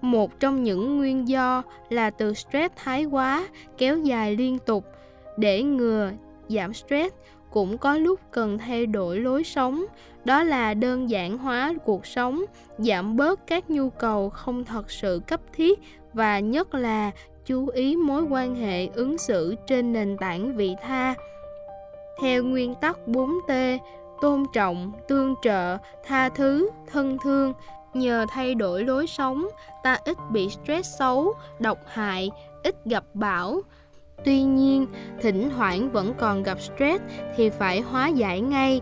Một 0.00 0.40
trong 0.40 0.62
những 0.62 0.96
nguyên 0.98 1.28
do 1.28 1.62
là 1.88 2.10
từ 2.10 2.34
stress 2.34 2.74
thái 2.76 3.04
quá 3.04 3.48
kéo 3.78 3.98
dài 3.98 4.36
liên 4.36 4.58
tục 4.58 4.84
để 5.36 5.62
ngừa 5.62 6.10
giảm 6.48 6.74
stress 6.74 7.14
cũng 7.50 7.78
có 7.78 7.96
lúc 7.96 8.20
cần 8.30 8.58
thay 8.58 8.86
đổi 8.86 9.20
lối 9.20 9.44
sống. 9.44 9.84
Đó 10.24 10.42
là 10.42 10.74
đơn 10.74 11.10
giản 11.10 11.38
hóa 11.38 11.74
cuộc 11.84 12.06
sống 12.06 12.44
giảm 12.78 13.16
bớt 13.16 13.46
các 13.46 13.70
nhu 13.70 13.90
cầu 13.90 14.30
không 14.30 14.64
thật 14.64 14.90
sự 14.90 15.20
cấp 15.26 15.40
thiết 15.52 15.80
và 16.12 16.38
nhất 16.38 16.74
là 16.74 17.10
chú 17.46 17.66
ý 17.68 17.96
mối 17.96 18.22
quan 18.22 18.54
hệ 18.54 18.86
ứng 18.86 19.18
xử 19.18 19.54
trên 19.66 19.92
nền 19.92 20.16
tảng 20.16 20.56
vị 20.56 20.74
tha. 20.82 21.14
Theo 22.20 22.44
nguyên 22.44 22.74
tắc 22.74 22.98
4T 23.06 23.78
tôn 24.20 24.44
trọng, 24.52 24.92
tương 25.08 25.34
trợ, 25.42 25.78
tha 26.04 26.28
thứ, 26.28 26.70
thân 26.92 27.18
thương. 27.22 27.52
Nhờ 27.94 28.26
thay 28.28 28.54
đổi 28.54 28.84
lối 28.84 29.06
sống 29.06 29.48
ta 29.82 29.98
ít 30.04 30.16
bị 30.30 30.48
stress 30.48 30.98
xấu 30.98 31.34
độc 31.58 31.78
hại 31.86 32.30
ít 32.62 32.84
gặp 32.84 33.04
bão 33.14 33.60
tuy 34.24 34.42
nhiên, 34.42 34.86
thỉnh 35.20 35.50
thoảng 35.56 35.90
vẫn 35.90 36.14
còn 36.18 36.42
gặp 36.42 36.60
stress 36.60 37.02
thì 37.36 37.50
phải 37.50 37.80
hóa 37.80 38.08
giải 38.08 38.40
ngay, 38.40 38.80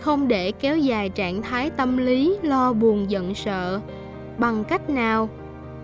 không 0.00 0.28
để 0.28 0.52
kéo 0.52 0.78
dài 0.78 1.08
trạng 1.08 1.42
thái 1.42 1.70
tâm 1.70 1.96
lý 1.96 2.38
lo 2.42 2.72
buồn 2.72 3.10
giận 3.10 3.34
sợ. 3.34 3.80
Bằng 4.38 4.64
cách 4.64 4.90
nào? 4.90 5.28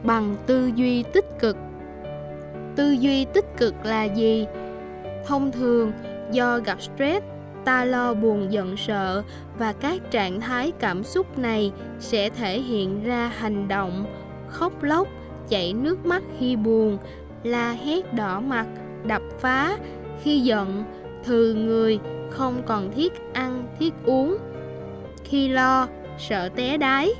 Bằng 0.04 0.36
tư 0.46 0.70
duy 0.74 1.02
tích 1.02 1.38
cực. 1.38 1.56
Tư 2.76 2.90
duy 2.90 3.24
tích 3.24 3.56
cực 3.56 3.74
là 3.84 4.04
gì? 4.04 4.46
Thông 5.26 5.52
thường, 5.52 5.92
do 6.32 6.58
gặp 6.58 6.82
stress, 6.82 7.24
ta 7.64 7.84
lo 7.84 8.14
buồn 8.14 8.52
giận 8.52 8.76
sợ 8.76 9.22
và 9.58 9.72
các 9.72 10.10
trạng 10.10 10.40
thái 10.40 10.72
cảm 10.78 11.04
xúc 11.04 11.38
này 11.38 11.72
sẽ 11.98 12.30
thể 12.30 12.60
hiện 12.60 13.04
ra 13.04 13.32
hành 13.38 13.68
động, 13.68 14.04
khóc 14.48 14.82
lóc, 14.82 15.08
chảy 15.48 15.72
nước 15.72 16.06
mắt 16.06 16.22
khi 16.38 16.56
buồn, 16.56 16.98
la 17.42 17.72
hét 17.72 18.14
đỏ 18.14 18.40
mặt 18.40 18.66
đập 19.04 19.22
phá. 19.38 19.76
Khi 20.22 20.40
giận 20.40 20.84
thừ 21.24 21.54
người 21.54 21.98
không 22.30 22.62
còn 22.66 22.92
thiết 22.92 23.12
ăn, 23.32 23.66
thiết 23.78 23.94
uống. 24.04 24.36
Khi 25.24 25.48
lo, 25.48 25.88
sợ 26.18 26.48
té 26.48 26.76
đái 26.76 27.10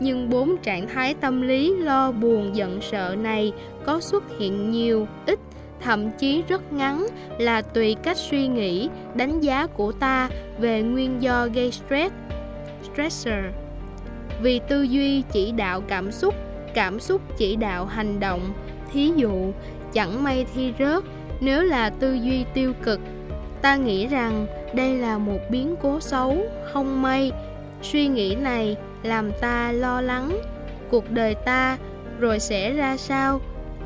nhưng 0.00 0.30
bốn 0.30 0.56
trạng 0.56 0.88
thái 0.88 1.14
tâm 1.14 1.42
lý 1.42 1.74
lo 1.76 2.12
buồn 2.12 2.56
giận 2.56 2.80
sợ 2.80 3.16
này 3.18 3.52
có 3.84 4.00
xuất 4.00 4.24
hiện 4.38 4.70
nhiều, 4.70 5.06
ít, 5.26 5.38
thậm 5.80 6.10
chí 6.18 6.42
rất 6.48 6.72
ngắn 6.72 7.06
là 7.38 7.62
tùy 7.62 7.96
cách 8.02 8.16
suy 8.16 8.46
nghĩ, 8.46 8.88
đánh 9.14 9.40
giá 9.40 9.66
của 9.66 9.92
ta 9.92 10.28
về 10.58 10.82
nguyên 10.82 11.22
do 11.22 11.48
gây 11.54 11.72
stress, 11.72 12.14
stressor. 12.92 13.44
Vì 14.42 14.60
tư 14.68 14.82
duy 14.82 15.22
chỉ 15.32 15.52
đạo 15.52 15.82
cảm 15.88 16.12
xúc 16.12 16.34
cảm 16.74 17.00
xúc 17.00 17.20
chỉ 17.38 17.56
đạo 17.56 17.86
hành 17.86 18.20
động, 18.20 18.52
thí 18.92 19.12
dụ, 19.16 19.52
chẳng 19.92 20.22
may 20.22 20.46
thi 20.54 20.72
rớt 20.78 21.04
nếu 21.40 21.62
là 21.62 21.90
tư 21.90 22.14
duy 22.14 22.44
tiêu 22.54 22.72
cực, 22.82 23.00
ta 23.62 23.76
nghĩ 23.76 24.06
rằng 24.06 24.46
đây 24.74 24.98
là 24.98 25.18
một 25.18 25.38
biến 25.50 25.74
cố 25.82 26.00
xấu, 26.00 26.36
không 26.72 27.02
may. 27.02 27.32
Suy 27.82 28.08
nghĩ 28.08 28.34
này 28.34 28.76
làm 29.02 29.30
ta 29.40 29.72
lo 29.72 30.00
lắng 30.00 30.40
cuộc 30.90 31.10
đời 31.10 31.34
ta, 31.34 31.78
rồi 32.18 32.40
sẽ 32.40 32.72
ra 32.72 32.96
sao? 32.96 33.40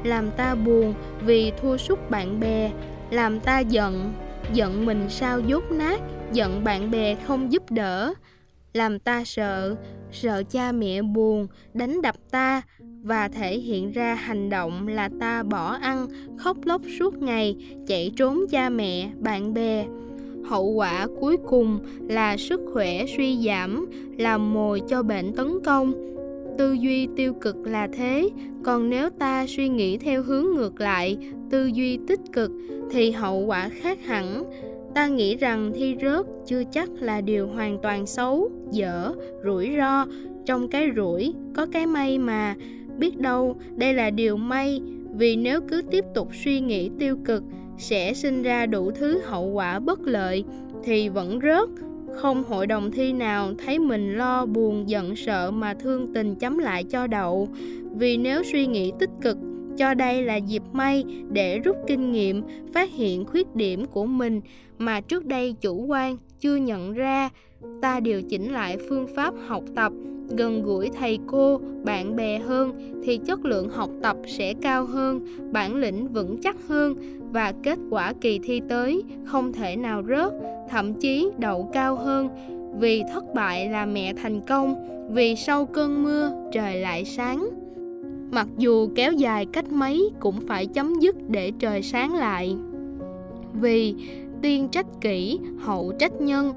Làm 0.04 0.30
ta 0.30 0.54
buồn 0.54 0.94
vì 1.20 1.52
thua 1.62 1.76
sút 1.76 2.10
bạn 2.10 2.40
bè. 2.40 2.70
Làm 3.10 3.40
ta 3.40 3.58
giận 3.58 4.12
giận 4.52 4.86
mình 4.86 5.06
sao 5.08 5.40
dốt 5.40 5.64
nát, 5.70 6.00
giận 6.32 6.64
bạn 6.64 6.90
bè 6.90 7.14
không 7.26 7.52
giúp 7.52 7.70
đỡ. 7.70 8.12
Làm 8.72 8.98
ta 8.98 9.24
sợ 9.24 9.74
sợ 10.12 10.42
cha 10.50 10.72
mẹ 10.72 11.02
buồn, 11.02 11.46
đánh 11.74 12.02
đập 12.02 12.16
ta 12.30 12.62
và 13.02 13.28
thể 13.28 13.58
hiện 13.58 13.92
ra 13.92 14.14
hành 14.14 14.50
động 14.50 14.88
là 14.88 15.08
ta 15.20 15.42
bỏ 15.42 15.72
ăn, 15.72 16.06
khóc 16.36 16.56
lóc 16.64 16.82
suốt 16.98 17.22
ngày, 17.22 17.56
chạy 17.86 18.12
trốn 18.16 18.38
cha 18.50 18.68
mẹ, 18.68 19.10
bạn 19.18 19.54
bè. 19.54 19.86
Hậu 20.44 20.70
quả 20.70 21.06
cuối 21.20 21.36
cùng 21.48 21.78
là 22.08 22.36
sức 22.36 22.60
khỏe 22.72 23.06
suy 23.16 23.38
giảm, 23.46 23.86
làm 24.18 24.52
mồi 24.52 24.82
cho 24.88 25.02
bệnh 25.02 25.32
tấn 25.32 25.48
công. 25.64 25.92
Tư 26.58 26.72
duy 26.72 27.08
tiêu 27.16 27.34
cực 27.34 27.56
là 27.66 27.88
thế, 27.92 28.28
còn 28.64 28.90
nếu 28.90 29.10
ta 29.10 29.46
suy 29.48 29.68
nghĩ 29.68 29.98
theo 29.98 30.22
hướng 30.22 30.46
ngược 30.54 30.80
lại, 30.80 31.18
tư 31.50 31.66
duy 31.66 31.98
tích 32.08 32.20
cực 32.32 32.50
thì 32.90 33.10
hậu 33.10 33.46
quả 33.46 33.68
khác 33.68 33.98
hẳn. 34.04 34.44
Ta 34.94 35.06
nghĩ 35.06 35.36
rằng 35.36 35.72
thi 35.74 35.96
rớt 36.02 36.26
chưa 36.46 36.62
chắc 36.72 36.88
là 37.00 37.20
điều 37.20 37.46
hoàn 37.46 37.78
toàn 37.82 38.06
xấu, 38.06 38.50
dở, 38.72 39.12
rủi 39.44 39.70
ro. 39.76 40.06
Trong 40.46 40.68
cái 40.68 40.88
rủi, 40.96 41.34
có 41.54 41.66
cái 41.72 41.86
may 41.86 42.18
mà 42.18 42.54
biết 43.00 43.18
đâu 43.18 43.56
đây 43.76 43.94
là 43.94 44.10
điều 44.10 44.36
may, 44.36 44.80
vì 45.14 45.36
nếu 45.36 45.60
cứ 45.60 45.82
tiếp 45.90 46.04
tục 46.14 46.28
suy 46.44 46.60
nghĩ 46.60 46.90
tiêu 46.98 47.16
cực 47.24 47.42
sẽ 47.78 48.14
sinh 48.14 48.42
ra 48.42 48.66
đủ 48.66 48.90
thứ 48.90 49.20
hậu 49.24 49.46
quả 49.46 49.78
bất 49.78 50.00
lợi, 50.00 50.44
thì 50.84 51.08
vẫn 51.08 51.38
rớt. 51.42 51.68
Không 52.16 52.44
hội 52.44 52.66
đồng 52.66 52.90
thi 52.90 53.12
nào 53.12 53.52
thấy 53.64 53.78
mình 53.78 54.16
lo, 54.16 54.46
buồn, 54.46 54.88
giận, 54.88 55.16
sợ 55.16 55.50
mà 55.50 55.74
thương 55.74 56.14
tình 56.14 56.34
chấm 56.34 56.58
lại 56.58 56.84
cho 56.84 57.06
đậu. 57.06 57.48
Vì 57.96 58.16
nếu 58.16 58.42
suy 58.52 58.66
nghĩ 58.66 58.92
tích 58.98 59.10
cực, 59.22 59.36
cho 59.76 59.94
đây 59.94 60.22
là 60.22 60.36
dịp 60.36 60.62
may 60.72 61.04
để 61.32 61.58
rút 61.58 61.76
kinh 61.86 62.12
nghiệm, 62.12 62.42
phát 62.74 62.90
hiện 62.90 63.24
khuyết 63.24 63.54
điểm 63.54 63.86
của 63.86 64.06
mình 64.06 64.40
mà 64.78 65.00
trước 65.00 65.26
đây 65.26 65.54
chủ 65.60 65.86
quan 65.86 66.16
chưa 66.40 66.56
nhận 66.56 66.92
ra, 66.92 67.30
ta 67.82 68.00
điều 68.00 68.22
chỉnh 68.22 68.52
lại 68.52 68.76
phương 68.88 69.06
pháp 69.16 69.34
học 69.46 69.64
tập 69.76 69.92
gần 70.36 70.62
gũi 70.62 70.90
thầy 70.98 71.18
cô, 71.26 71.60
bạn 71.84 72.16
bè 72.16 72.38
hơn 72.38 72.72
thì 73.04 73.16
chất 73.16 73.44
lượng 73.44 73.68
học 73.68 73.90
tập 74.02 74.16
sẽ 74.26 74.54
cao 74.54 74.86
hơn, 74.86 75.20
bản 75.52 75.76
lĩnh 75.76 76.08
vững 76.08 76.40
chắc 76.42 76.56
hơn 76.68 76.94
và 77.32 77.52
kết 77.62 77.78
quả 77.90 78.12
kỳ 78.20 78.38
thi 78.38 78.60
tới 78.68 79.02
không 79.24 79.52
thể 79.52 79.76
nào 79.76 80.02
rớt, 80.08 80.32
thậm 80.70 80.94
chí 80.94 81.30
đậu 81.38 81.70
cao 81.72 81.96
hơn. 81.96 82.28
Vì 82.78 83.02
thất 83.12 83.34
bại 83.34 83.68
là 83.68 83.86
mẹ 83.86 84.14
thành 84.14 84.40
công, 84.40 84.74
vì 85.14 85.36
sau 85.36 85.66
cơn 85.66 86.02
mưa 86.02 86.30
trời 86.52 86.80
lại 86.80 87.04
sáng. 87.04 87.48
Mặc 88.30 88.46
dù 88.58 88.88
kéo 88.94 89.12
dài 89.12 89.46
cách 89.52 89.72
mấy 89.72 90.10
cũng 90.20 90.40
phải 90.46 90.66
chấm 90.66 91.00
dứt 91.00 91.16
để 91.28 91.52
trời 91.58 91.82
sáng 91.82 92.14
lại. 92.14 92.56
Vì 93.52 93.94
tiên 94.42 94.68
trách 94.68 94.86
kỹ, 95.00 95.38
hậu 95.58 95.92
trách 95.98 96.20
nhân 96.20 96.52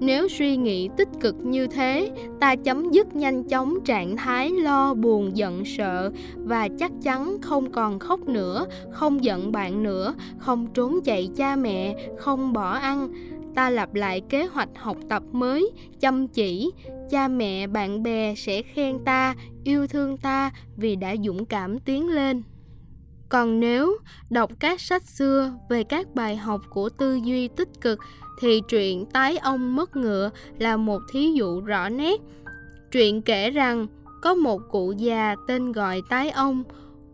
nếu 0.00 0.28
suy 0.28 0.56
nghĩ 0.56 0.88
tích 0.96 1.08
cực 1.20 1.34
như 1.42 1.66
thế, 1.66 2.10
ta 2.40 2.56
chấm 2.56 2.90
dứt 2.90 3.16
nhanh 3.16 3.44
chóng 3.44 3.78
trạng 3.84 4.16
thái 4.16 4.50
lo, 4.50 4.94
buồn, 4.94 5.36
giận, 5.36 5.64
sợ 5.64 6.10
và 6.34 6.68
chắc 6.78 6.92
chắn 7.02 7.36
không 7.42 7.72
còn 7.72 7.98
khóc 7.98 8.20
nữa, 8.28 8.66
không 8.90 9.24
giận 9.24 9.52
bạn 9.52 9.82
nữa, 9.82 10.14
không 10.38 10.66
trốn 10.74 11.00
chạy 11.04 11.28
cha 11.36 11.56
mẹ, 11.56 12.08
không 12.18 12.52
bỏ 12.52 12.70
ăn. 12.70 13.08
Ta 13.54 13.70
lặp 13.70 13.94
lại 13.94 14.20
kế 14.28 14.46
hoạch 14.46 14.68
học 14.76 14.96
tập 15.08 15.22
mới, 15.32 15.70
chăm 16.00 16.28
chỉ. 16.28 16.70
Cha 17.10 17.28
mẹ, 17.28 17.66
bạn 17.66 18.02
bè 18.02 18.34
sẽ 18.34 18.62
khen 18.62 18.98
ta, 19.04 19.34
yêu 19.64 19.86
thương 19.86 20.16
ta 20.16 20.50
vì 20.76 20.96
đã 20.96 21.14
dũng 21.24 21.44
cảm 21.44 21.78
tiến 21.78 22.08
lên. 22.08 22.42
Còn 23.28 23.60
nếu 23.60 23.98
đọc 24.30 24.50
các 24.60 24.80
sách 24.80 25.02
xưa 25.02 25.52
về 25.68 25.84
các 25.84 26.14
bài 26.14 26.36
học 26.36 26.60
của 26.70 26.88
tư 26.88 27.20
duy 27.24 27.48
tích 27.48 27.80
cực 27.80 27.98
thì 28.40 28.62
truyện 28.68 29.06
tái 29.06 29.36
ông 29.36 29.76
mất 29.76 29.96
ngựa 29.96 30.30
là 30.58 30.76
một 30.76 31.02
thí 31.12 31.32
dụ 31.34 31.60
rõ 31.60 31.88
nét. 31.88 32.20
Truyện 32.90 33.22
kể 33.22 33.50
rằng 33.50 33.86
có 34.22 34.34
một 34.34 34.62
cụ 34.70 34.92
già 34.92 35.36
tên 35.46 35.72
gọi 35.72 36.02
tái 36.08 36.30
ông, 36.30 36.64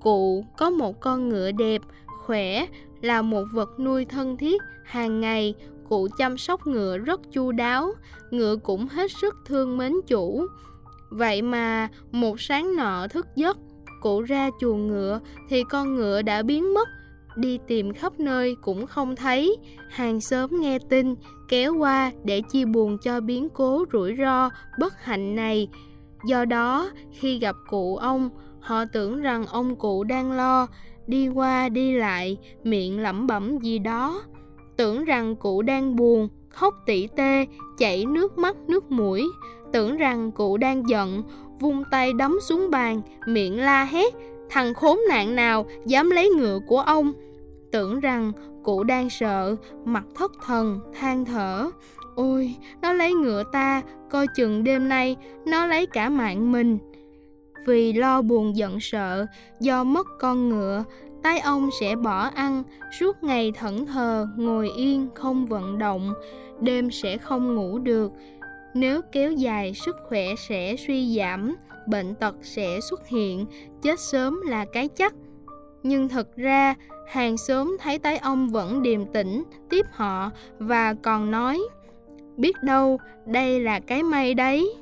cụ 0.01 0.45
có 0.59 0.71
một 0.71 1.01
con 1.01 1.29
ngựa 1.29 1.53
đẹp, 1.53 1.83
khỏe, 2.25 2.67
là 3.01 3.23
một 3.23 3.45
vật 3.53 3.81
nuôi 3.81 4.05
thân 4.05 4.37
thiết, 4.37 4.63
hàng 4.85 5.21
ngày 5.21 5.55
cụ 5.89 6.09
chăm 6.19 6.39
sóc 6.39 6.67
ngựa 6.67 6.99
rất 6.99 7.21
chu 7.33 7.53
đáo, 7.53 7.93
ngựa 8.31 8.57
cũng 8.57 8.87
hết 8.87 9.11
sức 9.13 9.35
thương 9.47 9.79
mến 9.79 9.93
chủ. 10.07 10.47
Vậy 11.11 11.43
mà 11.43 11.89
một 12.13 12.41
sáng 12.41 12.77
nọ 12.77 13.07
thức 13.09 13.27
giấc, 13.37 13.59
cụ 14.01 14.21
ra 14.21 14.51
chuồng 14.61 14.87
ngựa 14.87 15.21
thì 15.49 15.65
con 15.71 15.95
ngựa 15.95 16.23
đã 16.23 16.43
biến 16.43 16.75
mất 16.75 16.89
đi 17.37 17.59
tìm 17.67 17.93
khắp 17.93 18.21
nơi 18.21 18.57
cũng 18.63 18.87
không 18.87 19.17
thấy. 19.17 19.57
Hàng 19.91 20.21
xóm 20.21 20.61
nghe 20.61 20.79
tin, 20.79 21.15
kéo 21.49 21.75
qua 21.79 22.13
để 22.25 22.41
chia 22.41 22.65
buồn 22.65 22.99
cho 22.99 23.21
biến 23.21 23.49
cố 23.49 23.85
rủi 23.93 24.17
ro 24.19 24.51
bất 24.79 24.95
hạnh 25.03 25.35
này. 25.35 25.69
Do 26.27 26.45
đó, 26.45 26.91
khi 27.13 27.39
gặp 27.39 27.57
cụ 27.69 27.97
ông, 27.97 28.31
họ 28.61 28.85
tưởng 28.85 29.21
rằng 29.21 29.47
ông 29.47 29.77
cụ 29.77 30.05
đang 30.05 30.33
lo, 30.33 30.67
đi 31.07 31.29
qua 31.29 31.69
đi 31.69 31.93
lại, 31.93 32.37
miệng 32.63 32.99
lẩm 33.03 33.27
bẩm 33.27 33.59
gì 33.59 33.79
đó. 33.79 34.23
Tưởng 34.77 35.05
rằng 35.05 35.37
cụ 35.37 35.63
đang 35.63 35.97
buồn, 35.97 36.29
khóc 36.49 36.75
tỉ 36.87 37.07
tê, 37.07 37.47
chảy 37.79 38.05
nước 38.07 38.39
mắt 38.39 38.57
nước 38.69 38.91
mũi. 38.91 39.25
Tưởng 39.73 39.97
rằng 39.97 40.33
cụ 40.33 40.57
đang 40.57 40.89
giận, 40.89 41.23
vung 41.61 41.83
tay 41.91 42.13
đấm 42.13 42.39
xuống 42.43 42.71
bàn, 42.71 43.03
miệng 43.27 43.61
la 43.61 43.85
hét 43.85 44.15
thằng 44.55 44.75
khốn 44.75 44.99
nạn 45.09 45.37
nào 45.37 45.67
dám 45.87 46.11
lấy 46.11 46.29
ngựa 46.29 46.59
của 46.67 46.81
ông? 46.81 47.13
Tưởng 47.73 48.01
rằng 48.01 48.33
cụ 48.63 48.85
đang 48.85 49.11
sợ, 49.11 49.57
mặt 49.85 50.05
thất 50.15 50.33
thần, 50.47 50.81
than 50.95 51.25
thở. 51.25 51.71
Ôi, 52.15 52.55
nó 52.83 52.93
lấy 52.93 53.13
ngựa 53.13 53.43
ta, 53.53 53.83
coi 54.11 54.27
chừng 54.37 54.65
đêm 54.65 54.89
nay 54.89 55.17
nó 55.47 55.67
lấy 55.67 55.87
cả 55.87 56.09
mạng 56.09 56.53
mình. 56.53 56.79
Vì 57.67 57.93
lo 57.93 58.23
buồn 58.23 58.57
giận 58.57 58.81
sợ, 58.81 59.27
do 59.61 59.85
mất 59.85 60.07
con 60.21 60.49
ngựa, 60.49 60.85
tay 61.23 61.39
ông 61.39 61.71
sẽ 61.81 61.97
bỏ 61.97 62.31
ăn, 62.35 62.63
suốt 63.01 63.23
ngày 63.23 63.53
thẫn 63.59 63.87
thờ, 63.87 64.29
ngồi 64.37 64.71
yên, 64.77 65.09
không 65.15 65.47
vận 65.47 65.79
động, 65.79 66.15
đêm 66.61 66.91
sẽ 66.91 67.19
không 67.19 67.55
ngủ 67.55 67.79
được. 67.79 68.13
Nếu 68.75 69.01
kéo 69.13 69.33
dài, 69.33 69.75
sức 69.75 69.97
khỏe 70.09 70.27
sẽ 70.49 70.77
suy 70.87 71.17
giảm 71.17 71.55
bệnh 71.89 72.15
tật 72.15 72.35
sẽ 72.43 72.81
xuất 72.81 73.07
hiện, 73.07 73.47
chết 73.83 74.01
sớm 74.01 74.41
là 74.47 74.65
cái 74.65 74.89
chắc. 74.89 75.15
Nhưng 75.83 76.09
thật 76.09 76.37
ra, 76.37 76.75
hàng 77.09 77.37
xóm 77.37 77.77
thấy 77.81 77.99
tái 77.99 78.19
ông 78.19 78.49
vẫn 78.49 78.83
điềm 78.83 79.07
tĩnh, 79.07 79.45
tiếp 79.71 79.87
họ 79.93 80.31
và 80.59 80.95
còn 81.03 81.31
nói, 81.31 81.61
biết 82.37 82.63
đâu, 82.63 82.99
đây 83.27 83.61
là 83.61 83.81
cái 83.81 84.03
may 84.03 84.35
đấy. 84.35 84.75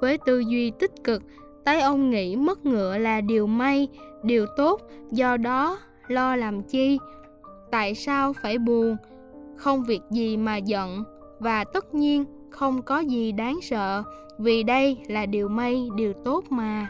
Với 0.00 0.18
tư 0.18 0.38
duy 0.38 0.70
tích 0.70 0.92
cực 1.04 1.22
tái 1.64 1.80
ông 1.80 2.10
nghĩ 2.10 2.36
mất 2.36 2.66
ngựa 2.66 2.98
là 2.98 3.20
điều 3.20 3.46
may, 3.46 3.88
điều 4.22 4.46
tốt, 4.56 4.80
do 5.10 5.36
đó 5.36 5.78
lo 6.08 6.36
làm 6.36 6.62
chi? 6.62 6.98
Tại 7.70 7.94
sao 7.94 8.32
phải 8.32 8.58
buồn? 8.58 8.96
Không 9.56 9.84
việc 9.84 10.00
gì 10.10 10.36
mà 10.36 10.56
giận, 10.56 11.04
và 11.38 11.64
tất 11.64 11.94
nhiên 11.94 12.24
không 12.54 12.82
có 12.82 12.98
gì 12.98 13.32
đáng 13.32 13.58
sợ, 13.62 14.02
vì 14.38 14.62
đây 14.62 14.98
là 15.08 15.26
điều 15.26 15.48
may, 15.48 15.88
điều 15.96 16.12
tốt 16.12 16.44
mà. 16.50 16.88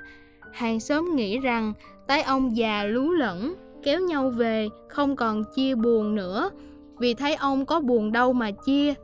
Hàng 0.52 0.80
xóm 0.80 1.16
nghĩ 1.16 1.38
rằng 1.38 1.72
tái 2.06 2.22
ông 2.22 2.56
già 2.56 2.84
lú 2.84 3.10
lẫn, 3.10 3.54
kéo 3.82 4.00
nhau 4.00 4.30
về, 4.30 4.68
không 4.88 5.16
còn 5.16 5.44
chia 5.54 5.74
buồn 5.74 6.14
nữa. 6.14 6.50
Vì 6.98 7.14
thấy 7.14 7.34
ông 7.34 7.66
có 7.66 7.80
buồn 7.80 8.12
đâu 8.12 8.32
mà 8.32 8.50
chia. 8.50 8.94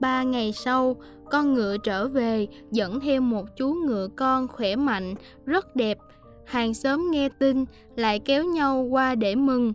Ba 0.00 0.22
ngày 0.22 0.52
sau, 0.52 0.96
con 1.30 1.54
ngựa 1.54 1.76
trở 1.78 2.08
về, 2.08 2.46
dẫn 2.70 3.00
theo 3.00 3.20
một 3.20 3.44
chú 3.56 3.72
ngựa 3.72 4.08
con 4.16 4.48
khỏe 4.48 4.76
mạnh, 4.76 5.14
rất 5.46 5.76
đẹp. 5.76 5.98
Hàng 6.44 6.74
xóm 6.74 7.10
nghe 7.10 7.28
tin, 7.28 7.64
lại 7.96 8.18
kéo 8.18 8.44
nhau 8.44 8.82
qua 8.90 9.14
để 9.14 9.34
mừng. 9.34 9.72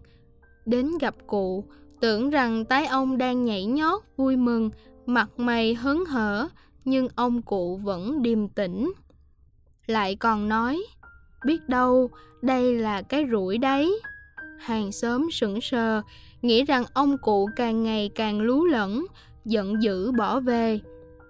Đến 0.66 0.92
gặp 1.02 1.16
cụ, 1.28 1.64
tưởng 2.02 2.30
rằng 2.30 2.66
tái 2.66 2.86
ông 2.86 3.18
đang 3.18 3.46
nhảy 3.46 3.66
nhót 3.66 4.02
vui 4.18 4.36
mừng 4.36 4.70
mặt 5.06 5.30
mày 5.38 5.74
hớn 5.74 6.06
hở, 6.06 6.48
nhưng 6.86 7.08
ông 7.15 7.41
cụ 7.41 7.78
vẫn 7.78 8.22
điềm 8.22 8.48
tĩnh. 8.48 8.94
Lại 9.88 10.15
còn 10.15 10.50
nói, 10.50 10.84
biết 11.46 11.70
đâu, 11.70 12.10
đây 12.41 12.76
là 12.76 13.02
cái 13.02 13.26
rủi 13.32 13.58
đấy. 13.58 14.00
Hàng 14.60 14.91
xóm 14.91 15.32
sững 15.32 15.62
sờ, 15.62 16.02
nghĩ 16.41 16.63
rằng 16.63 16.84
ông 16.94 17.18
cụ 17.18 17.50
càng 17.56 17.84
ngày 17.84 18.12
càng 18.15 18.41
lú 18.41 18.65
lẫn, 18.65 19.06
giận 19.46 19.84
dữ 19.84 20.12
bỏ 20.12 20.39
về. 20.39 20.80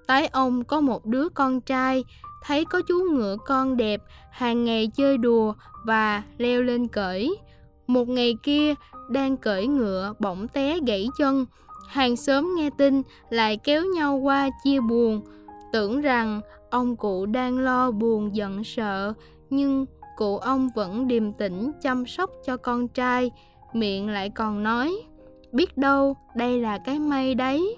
Tái 0.07 0.27
ông 0.27 0.63
có 0.63 0.81
một 0.81 1.05
đứa 1.05 1.29
con 1.29 1.61
trai, 1.61 2.03
thấy 2.43 2.65
có 2.65 2.81
chú 2.81 2.95
ngựa 3.11 3.37
con 3.45 3.77
đẹp, 3.77 4.01
hàng 4.31 4.63
ngày 4.65 4.91
chơi 4.95 5.17
đùa 5.17 5.53
và 5.85 6.23
leo 6.37 6.63
lên 6.63 6.87
cởi. 6.87 7.35
Một 7.87 8.09
ngày 8.09 8.37
kia, 8.43 8.73
đang 9.09 9.37
cởi 9.37 9.67
ngựa 9.67 10.13
bỗng 10.19 10.47
té 10.47 10.79
gãy 10.87 11.07
chân 11.17 11.45
hàng 11.87 12.15
xóm 12.15 12.55
nghe 12.57 12.69
tin 12.77 13.01
lại 13.29 13.57
kéo 13.57 13.83
nhau 13.95 14.17
qua 14.17 14.49
chia 14.63 14.79
buồn. 14.79 15.21
Tưởng 15.73 16.01
rằng 16.01 16.41
ông 16.69 16.95
cụ 16.95 17.25
đang 17.25 17.57
lo 17.57 17.91
buồn 17.91 18.35
giận 18.35 18.63
sợ, 18.63 19.13
nhưng 19.49 19.85
cụ 20.17 20.37
ông 20.37 20.69
vẫn 20.75 21.07
điềm 21.07 21.33
tĩnh 21.33 21.71
chăm 21.81 22.05
sóc 22.05 22.29
cho 22.45 22.57
con 22.57 22.87
trai. 22.87 23.31
Miệng 23.73 24.09
lại 24.09 24.29
còn 24.29 24.63
nói, 24.63 24.95
biết 25.51 25.77
đâu 25.77 26.15
đây 26.35 26.59
là 26.59 26.77
cái 26.77 26.99
may 26.99 27.35
đấy. 27.35 27.77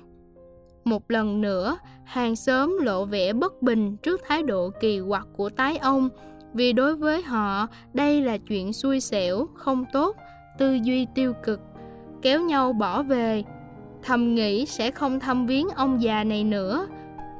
Một 0.84 1.12
lần 1.12 1.42
nữa, 1.42 1.78
hàng 2.04 2.36
xóm 2.36 2.78
lộ 2.82 3.06
vẻ 3.06 3.34
bất 3.34 3.62
bình 3.62 3.98
trước 3.98 4.22
thái 4.28 4.44
độ 4.44 4.70
kỳ 4.80 5.02
quặc 5.08 5.28
của 5.38 5.50
tái 5.50 5.78
ông, 5.78 6.10
vì 6.54 6.74
đối 6.74 6.96
với 6.96 7.22
họ, 7.22 7.68
đây 7.94 8.22
là 8.22 8.38
chuyện 8.38 8.74
xui 8.74 9.00
xẻo, 9.00 9.48
không 9.54 9.86
tốt, 9.94 10.16
tư 10.58 10.74
duy 10.84 11.08
tiêu 11.16 11.34
cực. 11.44 11.60
Kéo 12.22 12.42
nhau 12.42 12.74
bỏ 12.74 13.04
về 13.04 13.44
thầm 14.04 14.36
nghĩ 14.36 14.66
sẽ 14.66 14.92
không 14.92 15.20
thăm 15.20 15.46
viếng 15.46 15.68
ông 15.76 16.02
già 16.02 16.24
này 16.24 16.44
nữa. 16.44 16.88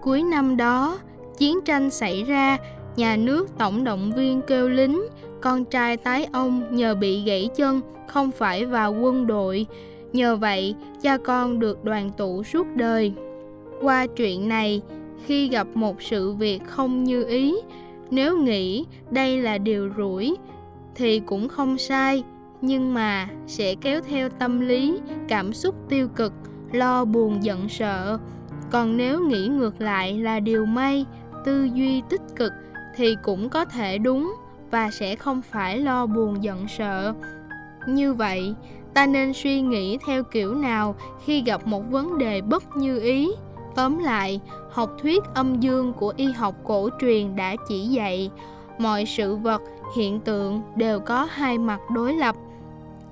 Cuối 0.02 0.24
năm 0.24 0.58
đó, 0.58 1.00
chiến 1.38 1.60
tranh 1.66 1.90
xảy 1.90 2.24
ra, 2.24 2.58
nhà 2.96 3.16
nước 3.16 3.58
tổng 3.58 3.84
động 3.84 4.12
viên 4.16 4.42
kêu 4.42 4.70
lính, 4.70 5.02
con 5.42 5.66
trai 5.66 5.98
tái 5.98 6.28
ông 6.32 6.76
nhờ 6.76 6.96
bị 6.96 7.24
gãy 7.24 7.50
chân, 7.56 7.82
không 8.08 8.32
phải 8.32 8.66
vào 8.66 8.94
quân 8.94 9.28
đội. 9.28 9.66
Nhờ 10.14 10.36
vậy, 10.36 10.76
cha 11.02 11.18
con 11.18 11.60
được 11.60 11.84
đoàn 11.84 12.12
tụ 12.18 12.44
suốt 12.44 12.68
đời. 12.76 13.14
Qua 13.82 14.08
chuyện 14.08 14.48
này, 14.48 14.82
khi 15.26 15.50
gặp 15.50 15.68
một 15.74 16.02
sự 16.02 16.32
việc 16.32 16.66
không 16.66 17.04
như 17.04 17.26
ý, 17.28 17.56
nếu 18.12 18.38
nghĩ 18.38 18.86
đây 19.12 19.42
là 19.42 19.58
điều 19.58 19.90
rủi, 19.98 20.36
thì 20.96 21.20
cũng 21.20 21.48
không 21.48 21.78
sai 21.78 22.24
nhưng 22.62 22.94
mà 22.94 23.28
sẽ 23.48 23.76
kéo 23.76 24.02
theo 24.02 24.30
tâm 24.30 24.60
lý, 24.60 25.00
cảm 25.28 25.54
xúc 25.54 25.76
tiêu 25.90 26.08
cực, 26.16 26.34
lo 26.72 27.06
buồn, 27.06 27.44
giận 27.44 27.70
sợ. 27.70 28.18
Còn 28.72 28.98
nếu 28.98 29.22
nghĩ 29.22 29.48
ngược 29.48 29.82
lại 29.82 30.14
là 30.14 30.40
điều 30.40 30.66
may, 30.66 31.06
tư 31.46 31.70
duy 31.74 32.02
tích 32.10 32.22
cực 32.36 32.52
thì 32.96 33.16
cũng 33.24 33.50
có 33.50 33.66
thể 33.66 33.98
đúng 33.98 34.36
và 34.72 34.90
sẽ 34.92 35.16
không 35.16 35.42
phải 35.42 35.78
lo 35.78 36.06
buồn, 36.06 36.44
giận 36.44 36.68
sợ. 36.68 37.14
Như 37.88 38.14
vậy, 38.14 38.56
ta 38.94 39.06
nên 39.06 39.34
suy 39.34 39.62
nghĩ 39.62 39.98
theo 40.08 40.24
kiểu 40.24 40.56
nào 40.56 40.96
khi 41.26 41.42
gặp 41.42 41.68
một 41.68 41.92
vấn 41.92 42.18
đề 42.18 42.42
bất 42.42 42.64
như 42.78 43.00
ý? 43.00 43.30
Tóm 43.76 44.00
lại, 44.00 44.40
học 44.72 44.92
thuyết 45.02 45.24
âm 45.36 45.60
dương 45.60 45.94
của 45.94 46.14
y 46.18 46.32
học 46.32 46.56
cổ 46.64 46.90
truyền 47.02 47.36
đã 47.36 47.56
chỉ 47.68 47.80
dạy, 47.80 48.32
mọi 48.78 49.06
sự 49.06 49.36
vật, 49.36 49.62
hiện 49.96 50.20
tượng 50.20 50.62
đều 50.76 51.00
có 51.00 51.28
hai 51.32 51.58
mặt 51.58 51.80
đối 51.94 52.14
lập 52.14 52.36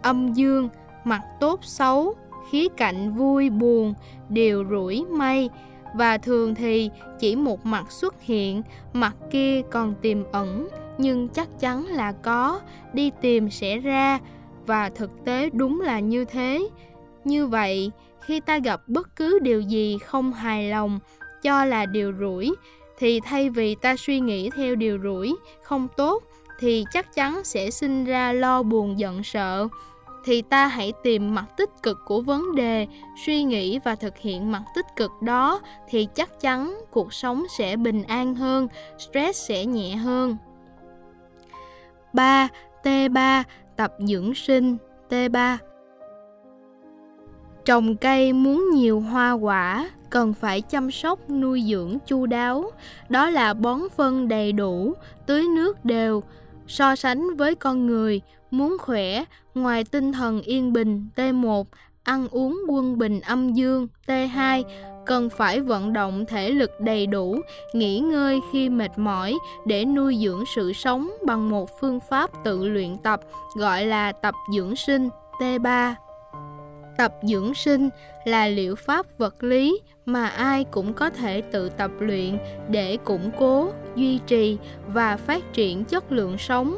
âm 0.05 0.33
dương, 0.33 0.69
mặt 1.03 1.21
tốt 1.39 1.59
xấu 1.63 2.15
khía 2.49 2.67
cạnh 2.77 3.15
vui 3.15 3.49
buồn 3.49 3.93
đều 4.29 4.65
rủi 4.69 5.05
may 5.09 5.49
và 5.95 6.17
thường 6.17 6.55
thì 6.55 6.89
chỉ 7.19 7.35
một 7.35 7.65
mặt 7.65 7.91
xuất 7.91 8.21
hiện, 8.21 8.61
mặt 8.93 9.15
kia 9.31 9.61
còn 9.71 9.93
tiềm 10.01 10.31
ẩn, 10.31 10.67
nhưng 10.97 11.27
chắc 11.27 11.59
chắn 11.59 11.85
là 11.85 12.11
có, 12.11 12.61
đi 12.93 13.11
tìm 13.21 13.49
sẽ 13.49 13.77
ra. 13.77 14.19
Và 14.65 14.89
thực 14.89 15.11
tế 15.25 15.49
đúng 15.49 15.81
là 15.81 15.99
như 15.99 16.25
thế. 16.25 16.67
Như 17.23 17.47
vậy, 17.47 17.91
khi 18.21 18.39
ta 18.39 18.57
gặp 18.57 18.81
bất 18.87 19.15
cứ 19.15 19.39
điều 19.39 19.61
gì 19.61 19.97
không 19.97 20.33
hài 20.33 20.69
lòng, 20.69 20.99
cho 21.43 21.65
là 21.65 21.85
điều 21.85 22.13
rủi, 22.19 22.55
thì 22.97 23.19
thay 23.19 23.49
vì 23.49 23.75
ta 23.75 23.95
suy 23.95 24.19
nghĩ 24.19 24.49
theo 24.55 24.75
điều 24.75 24.99
rủi 25.03 25.35
không 25.63 25.87
tốt, 25.97 26.23
thì 26.59 26.85
chắc 26.93 27.15
chắn 27.15 27.43
sẽ 27.43 27.71
sinh 27.71 28.05
ra 28.05 28.33
lo 28.33 28.63
buồn 28.63 28.99
giận 28.99 29.23
sợ 29.23 29.67
thì 30.25 30.41
ta 30.41 30.67
hãy 30.67 30.93
tìm 31.03 31.35
mặt 31.35 31.45
tích 31.57 31.69
cực 31.83 31.97
của 32.05 32.21
vấn 32.21 32.55
đề 32.55 32.87
suy 33.25 33.43
nghĩ 33.43 33.79
và 33.79 33.95
thực 33.95 34.17
hiện 34.17 34.51
mặt 34.51 34.63
tích 34.75 34.85
cực 34.95 35.11
đó 35.21 35.61
thì 35.87 36.07
chắc 36.15 36.41
chắn 36.41 36.81
cuộc 36.91 37.13
sống 37.13 37.43
sẽ 37.57 37.75
bình 37.75 38.03
an 38.03 38.35
hơn 38.35 38.67
stress 38.97 39.47
sẽ 39.47 39.65
nhẹ 39.65 39.95
hơn 39.95 40.37
3. 42.13 42.47
T3 42.83 43.43
tập 43.75 43.93
dưỡng 43.99 44.33
sinh 44.33 44.77
T3 45.09 45.57
Trồng 47.65 47.95
cây 47.95 48.33
muốn 48.33 48.69
nhiều 48.73 48.99
hoa 48.99 49.31
quả 49.31 49.89
cần 50.09 50.33
phải 50.33 50.61
chăm 50.61 50.91
sóc 50.91 51.29
nuôi 51.29 51.63
dưỡng 51.69 51.97
chu 52.05 52.25
đáo, 52.25 52.71
đó 53.09 53.29
là 53.29 53.53
bón 53.53 53.79
phân 53.95 54.27
đầy 54.27 54.51
đủ, 54.51 54.93
tưới 55.25 55.43
nước 55.55 55.85
đều. 55.85 56.23
So 56.67 56.95
sánh 56.95 57.35
với 57.35 57.55
con 57.55 57.87
người, 57.87 58.21
muốn 58.57 58.77
khỏe, 58.79 59.23
ngoài 59.55 59.83
tinh 59.83 60.13
thần 60.13 60.41
yên 60.41 60.73
bình 60.73 61.07
T1, 61.15 61.63
ăn 62.03 62.27
uống 62.31 62.61
quân 62.67 62.97
bình 62.97 63.21
âm 63.21 63.53
dương 63.53 63.87
T2, 64.07 64.63
cần 65.05 65.29
phải 65.29 65.59
vận 65.59 65.93
động 65.93 66.25
thể 66.25 66.49
lực 66.49 66.71
đầy 66.79 67.07
đủ, 67.07 67.39
nghỉ 67.73 67.99
ngơi 67.99 68.41
khi 68.51 68.69
mệt 68.69 68.91
mỏi 68.97 69.37
để 69.65 69.85
nuôi 69.85 70.17
dưỡng 70.23 70.43
sự 70.55 70.73
sống 70.73 71.11
bằng 71.25 71.49
một 71.49 71.69
phương 71.79 71.99
pháp 72.09 72.29
tự 72.43 72.67
luyện 72.67 72.97
tập 72.97 73.21
gọi 73.55 73.85
là 73.85 74.11
tập 74.11 74.35
dưỡng 74.55 74.75
sinh 74.75 75.09
T3. 75.39 75.93
Tập 76.97 77.13
dưỡng 77.23 77.53
sinh 77.53 77.89
là 78.25 78.47
liệu 78.47 78.75
pháp 78.75 79.17
vật 79.17 79.43
lý 79.43 79.79
mà 80.05 80.27
ai 80.27 80.63
cũng 80.63 80.93
có 80.93 81.09
thể 81.09 81.41
tự 81.41 81.69
tập 81.69 81.91
luyện 81.99 82.37
để 82.69 82.97
củng 82.97 83.31
cố, 83.39 83.69
duy 83.95 84.19
trì 84.27 84.57
và 84.87 85.17
phát 85.17 85.53
triển 85.53 85.85
chất 85.85 86.11
lượng 86.11 86.37
sống. 86.37 86.77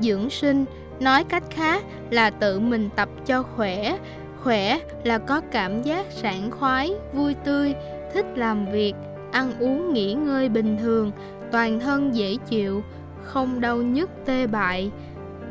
Dưỡng 0.00 0.30
sinh. 0.30 0.64
Nói 1.00 1.24
cách 1.24 1.42
khác 1.50 1.84
là 2.10 2.30
tự 2.30 2.60
mình 2.60 2.88
tập 2.96 3.08
cho 3.26 3.42
khỏe, 3.42 3.98
khỏe 4.42 4.78
là 5.04 5.18
có 5.18 5.40
cảm 5.40 5.82
giác 5.82 6.06
sảng 6.10 6.50
khoái, 6.50 6.92
vui 7.12 7.34
tươi, 7.34 7.74
thích 8.14 8.26
làm 8.36 8.66
việc, 8.66 8.94
ăn 9.32 9.52
uống 9.58 9.92
nghỉ 9.92 10.14
ngơi 10.14 10.48
bình 10.48 10.76
thường, 10.82 11.12
toàn 11.52 11.80
thân 11.80 12.14
dễ 12.14 12.36
chịu, 12.48 12.82
không 13.22 13.60
đau 13.60 13.76
nhức 13.76 14.10
tê 14.24 14.46
bại. 14.46 14.90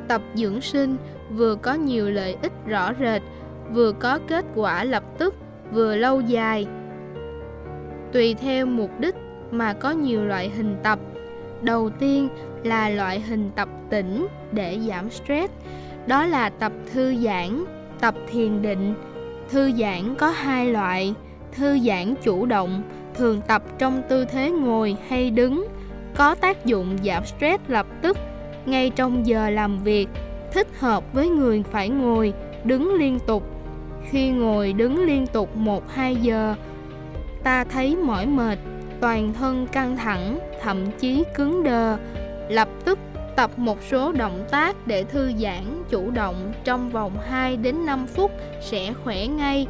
Tập 0.07 0.21
dưỡng 0.35 0.61
sinh 0.61 0.97
vừa 1.31 1.55
có 1.55 1.73
nhiều 1.73 2.09
lợi 2.09 2.37
ích 2.41 2.53
rõ 2.65 2.93
rệt 2.99 3.21
vừa 3.71 3.91
có 3.91 4.19
kết 4.27 4.45
quả 4.55 4.83
lập 4.83 5.03
tức 5.17 5.35
vừa 5.71 5.95
lâu 5.95 6.21
dài. 6.21 6.67
Tùy 8.13 8.33
theo 8.33 8.65
mục 8.65 8.91
đích 8.99 9.15
mà 9.51 9.73
có 9.73 9.91
nhiều 9.91 10.25
loại 10.25 10.49
hình 10.49 10.75
tập. 10.83 10.99
Đầu 11.61 11.89
tiên 11.89 12.29
là 12.63 12.89
loại 12.89 13.19
hình 13.19 13.51
tập 13.55 13.69
tĩnh 13.89 14.27
để 14.51 14.79
giảm 14.87 15.09
stress. 15.09 15.53
Đó 16.07 16.25
là 16.25 16.49
tập 16.49 16.71
thư 16.93 17.15
giãn 17.15 17.65
tập 17.99 18.15
thiền 18.31 18.61
định. 18.61 18.93
Thư 19.49 19.71
giãn 19.71 20.15
có 20.15 20.29
hai 20.29 20.67
loại. 20.67 21.13
Thư 21.51 21.79
giãn 21.79 22.15
chủ 22.23 22.45
động 22.45 22.83
thường 23.15 23.41
tập 23.47 23.63
trong 23.77 24.01
tư 24.09 24.25
thế 24.25 24.51
ngồi 24.51 24.97
hay 25.07 25.31
đứng 25.31 25.67
có 26.15 26.35
tác 26.35 26.65
dụng 26.65 26.97
giảm 27.03 27.25
stress 27.25 27.63
lập 27.67 27.87
tức 28.01 28.17
ngay 28.65 28.89
trong 28.89 29.27
giờ 29.27 29.49
làm 29.49 29.79
việc. 29.83 30.07
Thích 30.53 30.67
hợp 30.79 31.13
với 31.13 31.29
người 31.29 31.63
phải 31.71 31.89
ngồi 31.89 32.33
đứng 32.63 32.93
liên 32.93 33.19
tục. 33.27 33.43
Khi 34.09 34.29
ngồi 34.29 34.73
đứng 34.73 35.05
liên 35.05 35.27
tục 35.27 35.49
1-2 35.95 36.15
giờ, 36.21 36.55
ta 37.43 37.63
thấy 37.63 37.95
mỏi 37.95 38.25
mệt, 38.25 38.59
toàn 39.01 39.33
thân 39.33 39.67
căng 39.71 39.97
thẳng, 39.97 40.39
thậm 40.63 40.77
chí 40.99 41.23
cứng 41.35 41.63
đờ. 41.63 41.97
Lập 42.49 42.69
tức 42.85 42.99
tập 43.35 43.59
một 43.59 43.77
số 43.89 44.11
động 44.11 44.47
tác 44.51 44.87
để 44.87 45.03
thư 45.03 45.31
giãn 45.39 45.83
chủ 45.89 46.11
động 46.11 46.53
trong 46.63 46.89
vòng 46.89 47.17
2 47.25 47.57
đến 47.57 47.85
5 47.85 48.07
phút 48.07 48.31
sẽ 48.61 48.93
khỏe 49.03 49.27
ngay. 49.27 49.67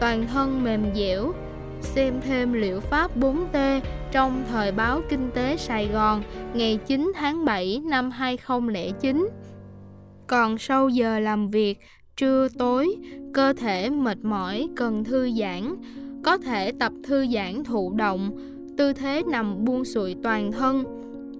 Toàn 0.00 0.26
thân 0.26 0.64
mềm 0.64 0.94
dẻo. 0.94 1.32
Xem 1.80 2.20
thêm 2.20 2.52
liệu 2.52 2.80
pháp 2.80 3.16
4T 3.16 3.80
trong 4.12 4.44
thời 4.50 4.72
báo 4.72 5.00
Kinh 5.08 5.30
tế 5.34 5.56
Sài 5.56 5.86
Gòn 5.86 6.22
ngày 6.54 6.78
9 6.86 7.12
tháng 7.14 7.44
7 7.44 7.82
năm 7.84 8.10
2009. 8.10 9.28
Còn 10.26 10.58
sau 10.58 10.88
giờ 10.88 11.18
làm 11.18 11.48
việc, 11.48 11.78
trưa 12.16 12.48
tối 12.58 12.96
cơ 13.34 13.52
thể 13.52 13.90
mệt 13.90 14.18
mỏi 14.22 14.68
cần 14.76 15.04
thư 15.04 15.30
giãn 15.40 15.74
có 16.24 16.38
thể 16.38 16.72
tập 16.80 16.92
thư 17.04 17.26
giãn 17.26 17.64
thụ 17.64 17.92
động 17.92 18.30
tư 18.78 18.92
thế 18.92 19.22
nằm 19.30 19.64
buông 19.64 19.84
xuôi 19.84 20.16
toàn 20.22 20.52
thân 20.52 20.95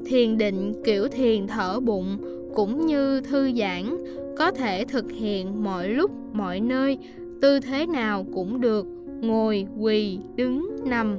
thiền 0.07 0.39
định 0.39 0.75
kiểu 0.85 1.09
thiền 1.09 1.47
thở 1.47 1.81
bụng 1.81 2.19
cũng 2.55 2.87
như 2.87 3.21
thư 3.21 3.53
giãn, 3.53 3.97
có 4.37 4.51
thể 4.51 4.85
thực 4.85 5.13
hiện 5.13 5.65
mọi 5.65 5.89
lúc, 5.89 6.11
mọi 6.33 6.61
nơi, 6.61 6.99
tư 7.41 7.61
thế 7.61 7.87
nào 7.87 8.27
cũng 8.35 8.61
được, 8.61 8.87
ngồi, 9.21 9.67
quỳ, 9.79 10.19
đứng, 10.37 10.77
nằm. 10.85 11.19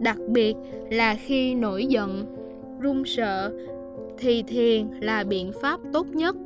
Đặc 0.00 0.18
biệt 0.28 0.54
là 0.90 1.14
khi 1.14 1.54
nổi 1.54 1.86
giận, 1.86 2.26
run 2.80 3.04
sợ, 3.04 3.52
thì 4.18 4.42
thiền 4.42 4.86
là 5.00 5.24
biện 5.24 5.52
pháp 5.62 5.80
tốt 5.92 6.06
nhất. 6.06 6.36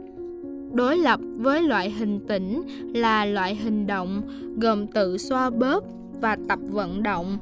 Đối 0.72 0.98
lập 0.98 1.20
với 1.36 1.62
loại 1.62 1.90
hình 1.90 2.20
tĩnh 2.28 2.62
là 2.94 3.24
loại 3.24 3.54
hình 3.54 3.86
động 3.86 4.22
gồm 4.56 4.86
tự 4.86 5.18
xoa 5.18 5.50
bóp 5.50 5.84
và 6.20 6.36
tập 6.48 6.58
vận 6.68 7.02
động 7.02 7.38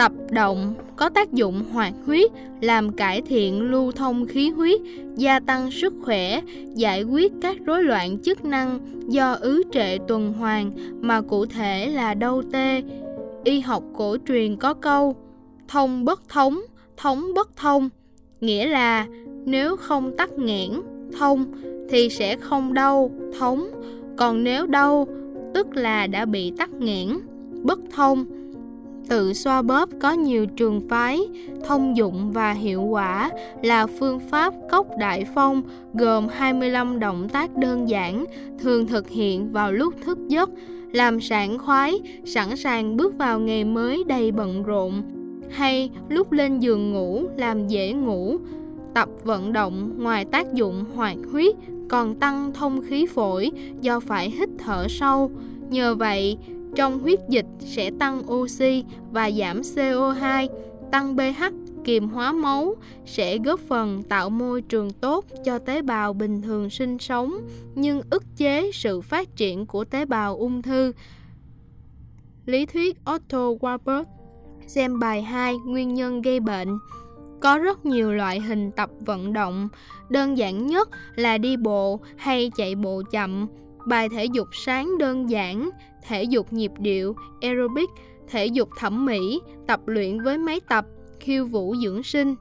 tập 0.00 0.12
động 0.30 0.74
có 0.96 1.08
tác 1.08 1.32
dụng 1.32 1.64
hoạt 1.72 1.92
huyết 2.06 2.30
làm 2.60 2.92
cải 2.92 3.22
thiện 3.22 3.70
lưu 3.70 3.92
thông 3.92 4.26
khí 4.26 4.50
huyết 4.50 4.80
gia 5.16 5.40
tăng 5.40 5.70
sức 5.70 5.94
khỏe 6.02 6.40
giải 6.74 7.02
quyết 7.02 7.32
các 7.42 7.56
rối 7.64 7.84
loạn 7.84 8.18
chức 8.18 8.44
năng 8.44 8.78
do 9.08 9.32
ứ 9.32 9.62
trệ 9.72 9.98
tuần 10.08 10.32
hoàn 10.32 10.70
mà 11.00 11.20
cụ 11.20 11.46
thể 11.46 11.86
là 11.86 12.14
đau 12.14 12.42
tê 12.52 12.82
y 13.44 13.60
học 13.60 13.82
cổ 13.96 14.16
truyền 14.28 14.56
có 14.56 14.74
câu 14.74 15.16
thông 15.68 16.04
bất 16.04 16.28
thống 16.28 16.60
thống 16.96 17.34
bất 17.34 17.56
thông 17.56 17.88
nghĩa 18.40 18.66
là 18.66 19.06
nếu 19.44 19.76
không 19.76 20.16
tắc 20.16 20.32
nghẽn 20.32 20.70
thông 21.18 21.44
thì 21.90 22.08
sẽ 22.08 22.36
không 22.36 22.74
đau, 22.74 23.10
thống. 23.38 23.70
Còn 24.16 24.44
nếu 24.44 24.66
đau, 24.66 25.06
tức 25.54 25.76
là 25.76 26.06
đã 26.06 26.24
bị 26.24 26.52
tắc 26.58 26.70
nghẽn, 26.70 27.08
bất 27.62 27.78
thông. 27.92 28.39
Tự 29.10 29.32
xoa 29.32 29.62
bóp 29.62 29.88
có 30.00 30.12
nhiều 30.12 30.46
trường 30.46 30.88
phái, 30.88 31.20
thông 31.66 31.96
dụng 31.96 32.32
và 32.32 32.52
hiệu 32.52 32.82
quả 32.82 33.30
là 33.62 33.86
phương 33.86 34.20
pháp 34.20 34.54
cốc 34.70 34.86
đại 34.98 35.24
phong 35.34 35.62
gồm 35.94 36.28
25 36.28 36.98
động 36.98 37.28
tác 37.28 37.56
đơn 37.56 37.88
giản, 37.88 38.24
thường 38.58 38.86
thực 38.86 39.08
hiện 39.08 39.52
vào 39.52 39.72
lúc 39.72 39.94
thức 40.04 40.18
giấc, 40.28 40.50
làm 40.92 41.20
sảng 41.20 41.58
khoái, 41.58 42.00
sẵn 42.24 42.56
sàng 42.56 42.96
bước 42.96 43.18
vào 43.18 43.40
ngày 43.40 43.64
mới 43.64 44.04
đầy 44.06 44.32
bận 44.32 44.62
rộn. 44.62 45.02
Hay 45.50 45.90
lúc 46.08 46.32
lên 46.32 46.58
giường 46.58 46.92
ngủ 46.92 47.24
làm 47.36 47.66
dễ 47.66 47.92
ngủ, 47.92 48.38
tập 48.94 49.08
vận 49.24 49.52
động 49.52 49.92
ngoài 49.98 50.24
tác 50.24 50.54
dụng 50.54 50.84
hoạt 50.94 51.16
huyết 51.32 51.54
còn 51.88 52.14
tăng 52.14 52.52
thông 52.52 52.80
khí 52.82 53.06
phổi 53.06 53.50
do 53.80 54.00
phải 54.00 54.30
hít 54.30 54.48
thở 54.58 54.86
sâu. 54.88 55.30
Nhờ 55.70 55.94
vậy, 55.94 56.36
trong 56.74 56.98
huyết 56.98 57.18
dịch 57.28 57.46
sẽ 57.60 57.90
tăng 57.98 58.32
oxy 58.32 58.84
và 59.10 59.30
giảm 59.30 59.60
CO2, 59.60 60.48
tăng 60.92 61.16
pH 61.16 61.42
kiềm 61.84 62.08
hóa 62.08 62.32
máu 62.32 62.76
sẽ 63.06 63.38
góp 63.38 63.60
phần 63.60 64.02
tạo 64.02 64.30
môi 64.30 64.62
trường 64.62 64.90
tốt 64.90 65.24
cho 65.44 65.58
tế 65.58 65.82
bào 65.82 66.12
bình 66.12 66.42
thường 66.42 66.70
sinh 66.70 66.98
sống 66.98 67.34
nhưng 67.74 68.02
ức 68.10 68.24
chế 68.36 68.70
sự 68.74 69.00
phát 69.00 69.36
triển 69.36 69.66
của 69.66 69.84
tế 69.84 70.04
bào 70.04 70.36
ung 70.36 70.62
thư. 70.62 70.92
Lý 72.46 72.66
thuyết 72.66 72.96
Otto 73.14 73.38
Warburg 73.38 74.04
Xem 74.66 74.98
bài 74.98 75.22
2 75.22 75.56
Nguyên 75.56 75.94
nhân 75.94 76.22
gây 76.22 76.40
bệnh. 76.40 76.78
Có 77.40 77.58
rất 77.58 77.86
nhiều 77.86 78.12
loại 78.12 78.40
hình 78.40 78.70
tập 78.70 78.90
vận 79.00 79.32
động, 79.32 79.68
đơn 80.08 80.38
giản 80.38 80.66
nhất 80.66 80.88
là 81.14 81.38
đi 81.38 81.56
bộ 81.56 82.00
hay 82.16 82.50
chạy 82.56 82.74
bộ 82.74 83.02
chậm, 83.10 83.46
bài 83.86 84.08
thể 84.08 84.24
dục 84.24 84.48
sáng 84.52 84.98
đơn 84.98 85.30
giản, 85.30 85.70
thể 86.02 86.22
dục 86.22 86.52
nhịp 86.52 86.72
điệu, 86.78 87.16
aerobic, 87.40 87.90
thể 88.28 88.46
dục 88.46 88.68
thẩm 88.78 89.06
mỹ, 89.06 89.40
tập 89.66 89.80
luyện 89.86 90.22
với 90.22 90.38
máy 90.38 90.60
tập, 90.68 90.84
khiêu 91.20 91.46
vũ 91.46 91.74
dưỡng 91.82 92.02
sinh. 92.02 92.34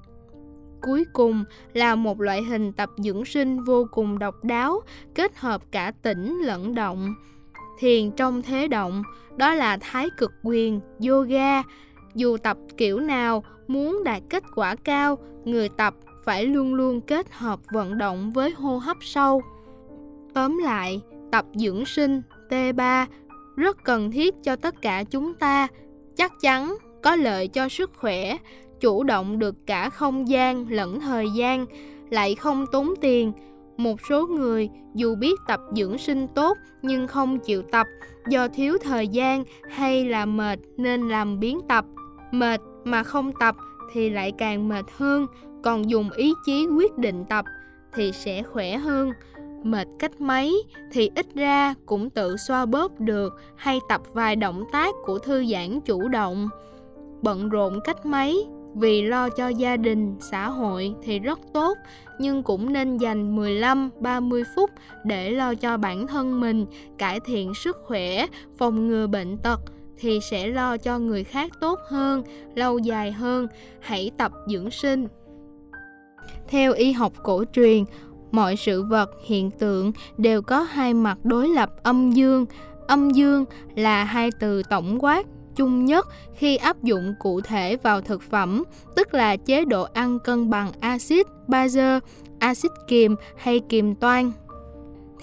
Cuối 0.82 1.06
cùng 1.14 1.44
là 1.74 1.96
một 1.96 2.22
loại 2.22 2.44
hình 2.44 2.74
tập 2.74 2.90
dưỡng 2.98 3.26
sinh 3.26 3.64
vô 3.64 3.88
cùng 3.92 4.20
độc 4.20 4.44
đáo, 4.44 4.82
kết 5.16 5.38
hợp 5.38 5.62
cả 5.72 5.92
tĩnh 6.02 6.40
lẫn 6.44 6.76
động. 6.76 7.16
Thiền 7.80 8.12
trong 8.12 8.42
thế 8.42 8.68
động, 8.68 9.04
đó 9.38 9.54
là 9.54 9.78
thái 9.82 10.10
cực 10.18 10.32
quyền, 10.44 10.80
yoga. 11.08 11.64
Dù 12.16 12.38
tập 12.38 12.58
kiểu 12.78 13.00
nào, 13.00 13.44
muốn 13.68 14.04
đạt 14.04 14.24
kết 14.30 14.44
quả 14.56 14.76
cao 14.76 15.18
người 15.46 15.70
tập 15.70 15.94
phải 16.26 16.46
luôn 16.46 16.74
luôn 16.74 17.02
kết 17.02 17.32
hợp 17.32 17.60
vận 17.72 17.98
động 17.98 18.32
với 18.32 18.52
hô 18.52 18.78
hấp 18.78 18.98
sâu 19.02 19.42
tóm 20.34 20.58
lại 20.58 21.02
tập 21.32 21.46
dưỡng 21.56 21.86
sinh 21.86 22.22
t 22.50 22.54
3 22.76 23.08
rất 23.60 23.84
cần 23.84 24.12
thiết 24.12 24.36
cho 24.44 24.56
tất 24.56 24.82
cả 24.82 25.04
chúng 25.04 25.34
ta 25.34 25.68
chắc 26.16 26.34
chắn 26.42 26.78
có 27.04 27.16
lợi 27.16 27.48
cho 27.48 27.70
sức 27.70 27.92
khỏe, 27.96 28.38
chủ 28.80 29.04
động 29.04 29.40
được 29.40 29.56
cả 29.66 29.90
không 29.90 30.28
gian 30.28 30.66
lẫn 30.70 31.00
thời 31.00 31.26
gian, 31.36 31.66
lại 32.10 32.36
không 32.36 32.66
tốn 32.72 32.94
tiền. 33.02 33.32
Một 33.78 34.00
số 34.10 34.28
người 34.28 34.70
dù 34.96 35.16
biết 35.16 35.40
tập 35.48 35.60
dưỡng 35.76 35.98
sinh 35.98 36.28
tốt 36.28 36.58
nhưng 36.82 37.08
không 37.08 37.40
chịu 37.40 37.62
tập 37.62 37.88
do 38.30 38.48
thiếu 38.48 38.78
thời 38.84 39.08
gian 39.08 39.44
hay 39.70 40.06
là 40.06 40.26
mệt 40.26 40.60
nên 40.78 41.10
làm 41.10 41.40
biến 41.40 41.60
tập. 41.70 41.86
Mệt 42.32 42.62
mà 42.84 43.04
không 43.04 43.32
tập 43.40 43.56
thì 43.94 44.10
lại 44.10 44.32
càng 44.38 44.70
mệt 44.70 44.86
hơn, 44.98 45.28
còn 45.64 45.90
dùng 45.90 46.10
ý 46.12 46.34
chí 46.46 46.68
quyết 46.68 46.98
định 46.98 47.26
tập 47.30 47.46
thì 47.94 48.12
sẽ 48.12 48.44
khỏe 48.44 48.78
hơn 48.78 49.12
mệt 49.64 49.88
cách 50.00 50.22
mấy 50.22 50.64
thì 50.92 51.10
ít 51.16 51.26
ra 51.36 51.74
cũng 51.86 52.10
tự 52.10 52.38
xoa 52.38 52.66
bóp 52.66 53.00
được 53.00 53.34
hay 53.56 53.80
tập 53.90 54.02
vài 54.14 54.36
động 54.36 54.64
tác 54.72 54.96
của 55.06 55.20
thư 55.20 55.46
giãn 55.46 55.82
chủ 55.82 56.08
động 56.08 56.50
bận 57.22 57.50
rộn 57.50 57.80
cách 57.84 58.06
mấy 58.06 58.48
vì 58.76 59.02
lo 59.02 59.30
cho 59.30 59.48
gia 59.48 59.78
đình, 59.78 60.16
xã 60.20 60.50
hội 60.50 60.94
thì 61.04 61.20
rất 61.20 61.40
tốt, 61.54 61.78
nhưng 62.20 62.44
cũng 62.44 62.74
nên 62.74 62.98
dành 62.98 63.36
15-30 63.36 64.44
phút 64.56 64.70
để 65.06 65.32
lo 65.32 65.56
cho 65.56 65.78
bản 65.78 66.08
thân 66.08 66.40
mình, 66.40 66.66
cải 66.98 67.20
thiện 67.20 67.54
sức 67.54 67.78
khỏe, 67.84 68.26
phòng 68.58 68.88
ngừa 68.88 69.08
bệnh 69.08 69.38
tật 69.38 69.60
thì 69.98 70.20
sẽ 70.32 70.48
lo 70.48 70.78
cho 70.78 71.00
người 71.00 71.24
khác 71.24 71.52
tốt 71.62 71.80
hơn, 71.90 72.24
lâu 72.56 72.80
dài 72.80 73.12
hơn. 73.12 73.48
Hãy 73.80 74.12
tập 74.18 74.32
dưỡng 74.48 74.72
sinh. 74.72 75.08
Theo 76.48 76.74
y 76.74 76.92
học 76.92 77.14
cổ 77.24 77.44
truyền, 77.54 77.84
mọi 78.32 78.56
sự 78.56 78.84
vật, 78.84 79.10
hiện 79.26 79.52
tượng 79.52 79.92
đều 80.18 80.42
có 80.42 80.60
hai 80.62 80.94
mặt 80.94 81.18
đối 81.24 81.48
lập 81.50 81.70
âm 81.84 82.12
dương. 82.12 82.46
Âm 82.88 83.10
dương 83.10 83.46
là 83.76 84.04
hai 84.04 84.30
từ 84.40 84.64
tổng 84.70 84.98
quát 85.00 85.26
chung 85.56 85.86
nhất 85.86 86.08
khi 86.36 86.56
áp 86.56 86.84
dụng 86.84 87.14
cụ 87.20 87.42
thể 87.42 87.78
vào 87.84 88.02
thực 88.02 88.22
phẩm, 88.22 88.64
tức 88.96 89.14
là 89.14 89.36
chế 89.36 89.66
độ 89.66 89.84
ăn 89.94 90.20
cân 90.20 90.50
bằng 90.50 90.72
axit, 90.80 91.28
bazơ, 91.48 92.00
axit 92.40 92.72
kiềm 92.88 93.16
hay 93.38 93.60
kiềm 93.70 93.96
toan. 93.96 94.32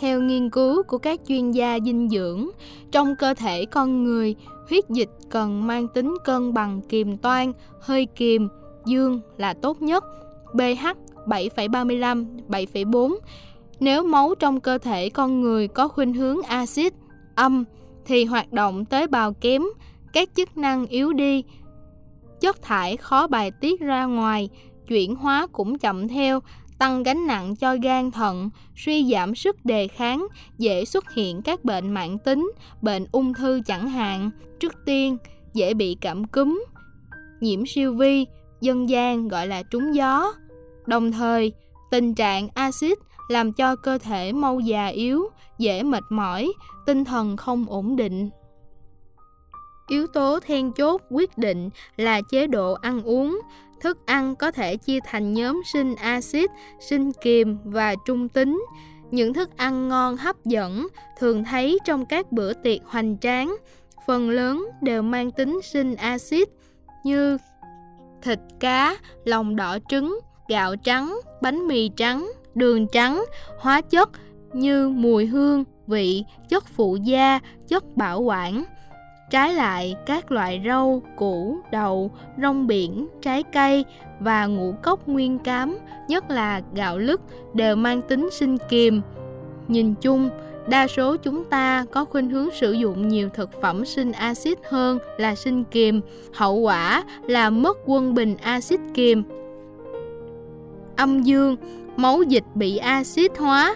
Theo 0.00 0.20
nghiên 0.20 0.50
cứu 0.50 0.82
của 0.82 0.98
các 0.98 1.20
chuyên 1.28 1.50
gia 1.50 1.78
dinh 1.84 2.08
dưỡng, 2.08 2.48
trong 2.90 3.16
cơ 3.16 3.34
thể 3.34 3.64
con 3.64 4.04
người, 4.04 4.34
huyết 4.68 4.90
dịch 4.90 5.10
cần 5.30 5.66
mang 5.66 5.88
tính 5.88 6.14
cân 6.24 6.54
bằng 6.54 6.80
kiềm 6.88 7.16
toan, 7.16 7.52
hơi 7.80 8.06
kiềm, 8.16 8.48
dương 8.86 9.20
là 9.36 9.54
tốt 9.54 9.82
nhất 9.82 10.04
pH 10.56 10.86
7,35, 11.26 12.26
7,4. 12.48 13.16
Nếu 13.80 14.04
máu 14.04 14.34
trong 14.34 14.60
cơ 14.60 14.78
thể 14.78 15.10
con 15.10 15.40
người 15.40 15.68
có 15.68 15.88
khuynh 15.88 16.14
hướng 16.14 16.42
axit, 16.42 16.94
âm, 17.34 17.64
thì 18.04 18.24
hoạt 18.24 18.52
động 18.52 18.84
tế 18.84 19.06
bào 19.06 19.32
kém, 19.32 19.62
các 20.12 20.28
chức 20.36 20.56
năng 20.56 20.86
yếu 20.86 21.12
đi, 21.12 21.44
chất 22.40 22.62
thải 22.62 22.96
khó 22.96 23.26
bài 23.26 23.50
tiết 23.50 23.80
ra 23.80 24.04
ngoài, 24.04 24.48
chuyển 24.88 25.14
hóa 25.14 25.46
cũng 25.52 25.78
chậm 25.78 26.08
theo, 26.08 26.40
tăng 26.78 27.02
gánh 27.02 27.26
nặng 27.26 27.56
cho 27.56 27.76
gan 27.82 28.10
thận, 28.10 28.50
suy 28.76 29.12
giảm 29.12 29.34
sức 29.34 29.64
đề 29.64 29.88
kháng, 29.88 30.26
dễ 30.58 30.84
xuất 30.84 31.12
hiện 31.12 31.42
các 31.42 31.64
bệnh 31.64 31.90
mãn 31.90 32.18
tính, 32.18 32.52
bệnh 32.82 33.06
ung 33.12 33.34
thư 33.34 33.60
chẳng 33.66 33.88
hạn. 33.88 34.30
Trước 34.60 34.74
tiên, 34.86 35.16
dễ 35.54 35.74
bị 35.74 35.96
cảm 36.00 36.24
cúm, 36.24 36.64
nhiễm 37.40 37.66
siêu 37.66 37.94
vi, 37.94 38.26
dân 38.60 38.88
gian 38.88 39.28
gọi 39.28 39.46
là 39.46 39.62
trúng 39.62 39.94
gió. 39.94 40.32
Đồng 40.86 41.12
thời, 41.12 41.52
tình 41.90 42.14
trạng 42.14 42.48
axit 42.54 42.98
làm 43.28 43.52
cho 43.52 43.76
cơ 43.76 43.98
thể 43.98 44.32
mau 44.32 44.60
già 44.60 44.86
yếu, 44.86 45.28
dễ 45.58 45.82
mệt 45.82 46.04
mỏi, 46.10 46.52
tinh 46.86 47.04
thần 47.04 47.36
không 47.36 47.66
ổn 47.68 47.96
định. 47.96 48.30
Yếu 49.88 50.06
tố 50.06 50.40
then 50.40 50.72
chốt 50.72 51.02
quyết 51.10 51.38
định 51.38 51.70
là 51.96 52.20
chế 52.30 52.46
độ 52.46 52.72
ăn 52.72 53.02
uống. 53.02 53.40
Thức 53.80 54.06
ăn 54.06 54.36
có 54.36 54.50
thể 54.50 54.76
chia 54.76 54.98
thành 55.04 55.32
nhóm 55.32 55.62
sinh 55.72 55.96
axit, 55.96 56.50
sinh 56.80 57.12
kiềm 57.12 57.58
và 57.64 57.94
trung 58.06 58.28
tính. 58.28 58.64
Những 59.10 59.34
thức 59.34 59.56
ăn 59.56 59.88
ngon 59.88 60.16
hấp 60.16 60.44
dẫn 60.44 60.88
thường 61.18 61.44
thấy 61.44 61.78
trong 61.84 62.06
các 62.06 62.32
bữa 62.32 62.52
tiệc 62.52 62.84
hoành 62.84 63.18
tráng, 63.18 63.56
phần 64.06 64.30
lớn 64.30 64.68
đều 64.82 65.02
mang 65.02 65.30
tính 65.30 65.60
sinh 65.62 65.96
axit 65.96 66.48
như 67.04 67.38
thịt 68.22 68.38
cá, 68.60 68.96
lòng 69.24 69.56
đỏ 69.56 69.78
trứng, 69.88 70.20
gạo 70.48 70.76
trắng, 70.76 71.20
bánh 71.40 71.66
mì 71.66 71.88
trắng, 71.88 72.32
đường 72.54 72.86
trắng, 72.88 73.24
hóa 73.58 73.80
chất 73.80 74.10
như 74.52 74.88
mùi 74.88 75.26
hương, 75.26 75.64
vị, 75.86 76.24
chất 76.48 76.64
phụ 76.66 76.96
gia, 76.96 77.40
chất 77.68 77.96
bảo 77.96 78.20
quản. 78.20 78.64
Trái 79.30 79.54
lại, 79.54 79.96
các 80.06 80.32
loại 80.32 80.62
rau, 80.66 81.02
củ, 81.16 81.58
đậu, 81.72 82.10
rong 82.42 82.66
biển, 82.66 83.08
trái 83.22 83.42
cây 83.42 83.84
và 84.20 84.46
ngũ 84.46 84.74
cốc 84.82 85.08
nguyên 85.08 85.38
cám, 85.38 85.78
nhất 86.08 86.30
là 86.30 86.60
gạo 86.74 86.98
lứt, 86.98 87.20
đều 87.54 87.76
mang 87.76 88.02
tính 88.02 88.28
sinh 88.32 88.56
kiềm. 88.68 89.00
Nhìn 89.68 89.94
chung, 89.94 90.30
đa 90.68 90.86
số 90.86 91.16
chúng 91.16 91.44
ta 91.44 91.84
có 91.92 92.04
khuynh 92.04 92.30
hướng 92.30 92.50
sử 92.50 92.72
dụng 92.72 93.08
nhiều 93.08 93.28
thực 93.34 93.50
phẩm 93.62 93.84
sinh 93.84 94.12
axit 94.12 94.58
hơn 94.70 94.98
là 95.18 95.34
sinh 95.34 95.64
kiềm, 95.64 96.00
hậu 96.34 96.56
quả 96.56 97.04
là 97.22 97.50
mất 97.50 97.76
quân 97.86 98.14
bình 98.14 98.36
axit 98.42 98.80
kiềm. 98.94 99.22
Âm 100.96 101.22
dương, 101.22 101.56
máu 101.96 102.22
dịch 102.22 102.44
bị 102.54 102.76
axit 102.76 103.38
hóa. 103.38 103.74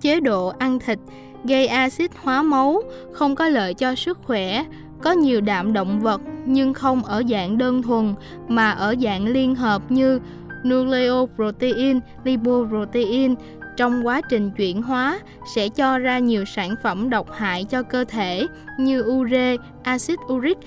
Chế 0.00 0.20
độ 0.20 0.52
ăn 0.58 0.78
thịt 0.78 0.98
gây 1.44 1.66
axit 1.66 2.10
hóa 2.22 2.42
máu, 2.42 2.82
không 3.12 3.34
có 3.34 3.48
lợi 3.48 3.74
cho 3.74 3.94
sức 3.94 4.18
khỏe, 4.22 4.64
có 5.02 5.12
nhiều 5.12 5.40
đạm 5.40 5.72
động 5.72 6.00
vật 6.00 6.20
nhưng 6.46 6.74
không 6.74 7.04
ở 7.04 7.22
dạng 7.30 7.58
đơn 7.58 7.82
thuần 7.82 8.14
mà 8.48 8.70
ở 8.70 8.94
dạng 9.02 9.26
liên 9.26 9.54
hợp 9.54 9.90
như 9.90 10.20
nucleoprotein, 10.66 12.00
lipoprotein 12.24 13.34
trong 13.76 14.06
quá 14.06 14.20
trình 14.28 14.50
chuyển 14.50 14.82
hóa 14.82 15.20
sẽ 15.54 15.68
cho 15.68 15.98
ra 15.98 16.18
nhiều 16.18 16.44
sản 16.44 16.74
phẩm 16.82 17.10
độc 17.10 17.32
hại 17.32 17.64
cho 17.64 17.82
cơ 17.82 18.04
thể 18.04 18.46
như 18.78 19.02
ure, 19.02 19.56
axit 19.82 20.18
uric, 20.32 20.58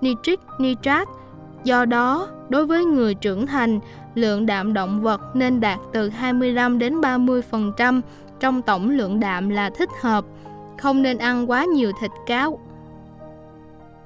nitric, 0.00 0.40
nitrat. 0.58 1.08
Do 1.68 1.84
đó, 1.84 2.28
đối 2.48 2.66
với 2.66 2.84
người 2.84 3.14
trưởng 3.14 3.46
thành, 3.46 3.80
lượng 4.14 4.46
đạm 4.46 4.72
động 4.72 5.00
vật 5.00 5.20
nên 5.34 5.60
đạt 5.60 5.78
từ 5.92 6.08
25 6.08 6.78
đến 6.78 7.00
30% 7.00 8.00
trong 8.40 8.62
tổng 8.62 8.90
lượng 8.90 9.20
đạm 9.20 9.48
là 9.48 9.70
thích 9.70 9.88
hợp, 10.00 10.24
không 10.78 11.02
nên 11.02 11.18
ăn 11.18 11.50
quá 11.50 11.64
nhiều 11.64 11.92
thịt 12.00 12.10
cá. 12.26 12.46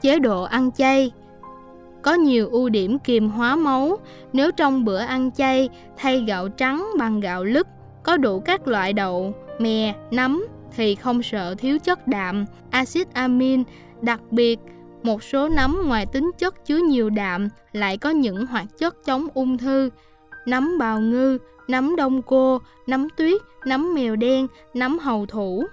Chế 0.00 0.18
độ 0.18 0.42
ăn 0.42 0.72
chay 0.72 1.12
có 2.02 2.14
nhiều 2.14 2.48
ưu 2.48 2.68
điểm 2.68 2.98
kiềm 2.98 3.30
hóa 3.30 3.56
máu 3.56 3.98
nếu 4.32 4.52
trong 4.52 4.84
bữa 4.84 4.98
ăn 4.98 5.30
chay 5.30 5.68
thay 5.96 6.24
gạo 6.26 6.48
trắng 6.48 6.90
bằng 6.98 7.20
gạo 7.20 7.44
lứt 7.44 7.68
có 8.02 8.16
đủ 8.16 8.40
các 8.40 8.68
loại 8.68 8.92
đậu, 8.92 9.32
mè, 9.58 9.94
nấm 10.10 10.46
thì 10.76 10.94
không 10.94 11.22
sợ 11.22 11.54
thiếu 11.58 11.78
chất 11.78 12.08
đạm, 12.08 12.44
axit 12.70 13.14
amin, 13.14 13.62
đặc 14.00 14.20
biệt 14.30 14.60
một 15.02 15.22
số 15.22 15.48
nấm 15.48 15.78
ngoài 15.84 16.06
tính 16.06 16.30
chất 16.38 16.66
chứa 16.66 16.78
nhiều 16.78 17.10
đạm 17.10 17.48
lại 17.72 17.98
có 17.98 18.10
những 18.10 18.46
hoạt 18.46 18.66
chất 18.78 19.04
chống 19.04 19.26
ung 19.34 19.58
thư. 19.58 19.90
Nấm 20.46 20.78
bào 20.78 21.00
ngư, 21.00 21.38
nấm 21.68 21.96
đông 21.96 22.22
cô, 22.22 22.58
nấm 22.86 23.08
tuyết, 23.16 23.42
nấm 23.64 23.94
mèo 23.94 24.16
đen, 24.16 24.46
nấm 24.74 24.98
hầu 24.98 25.26
thủ. 25.26 25.64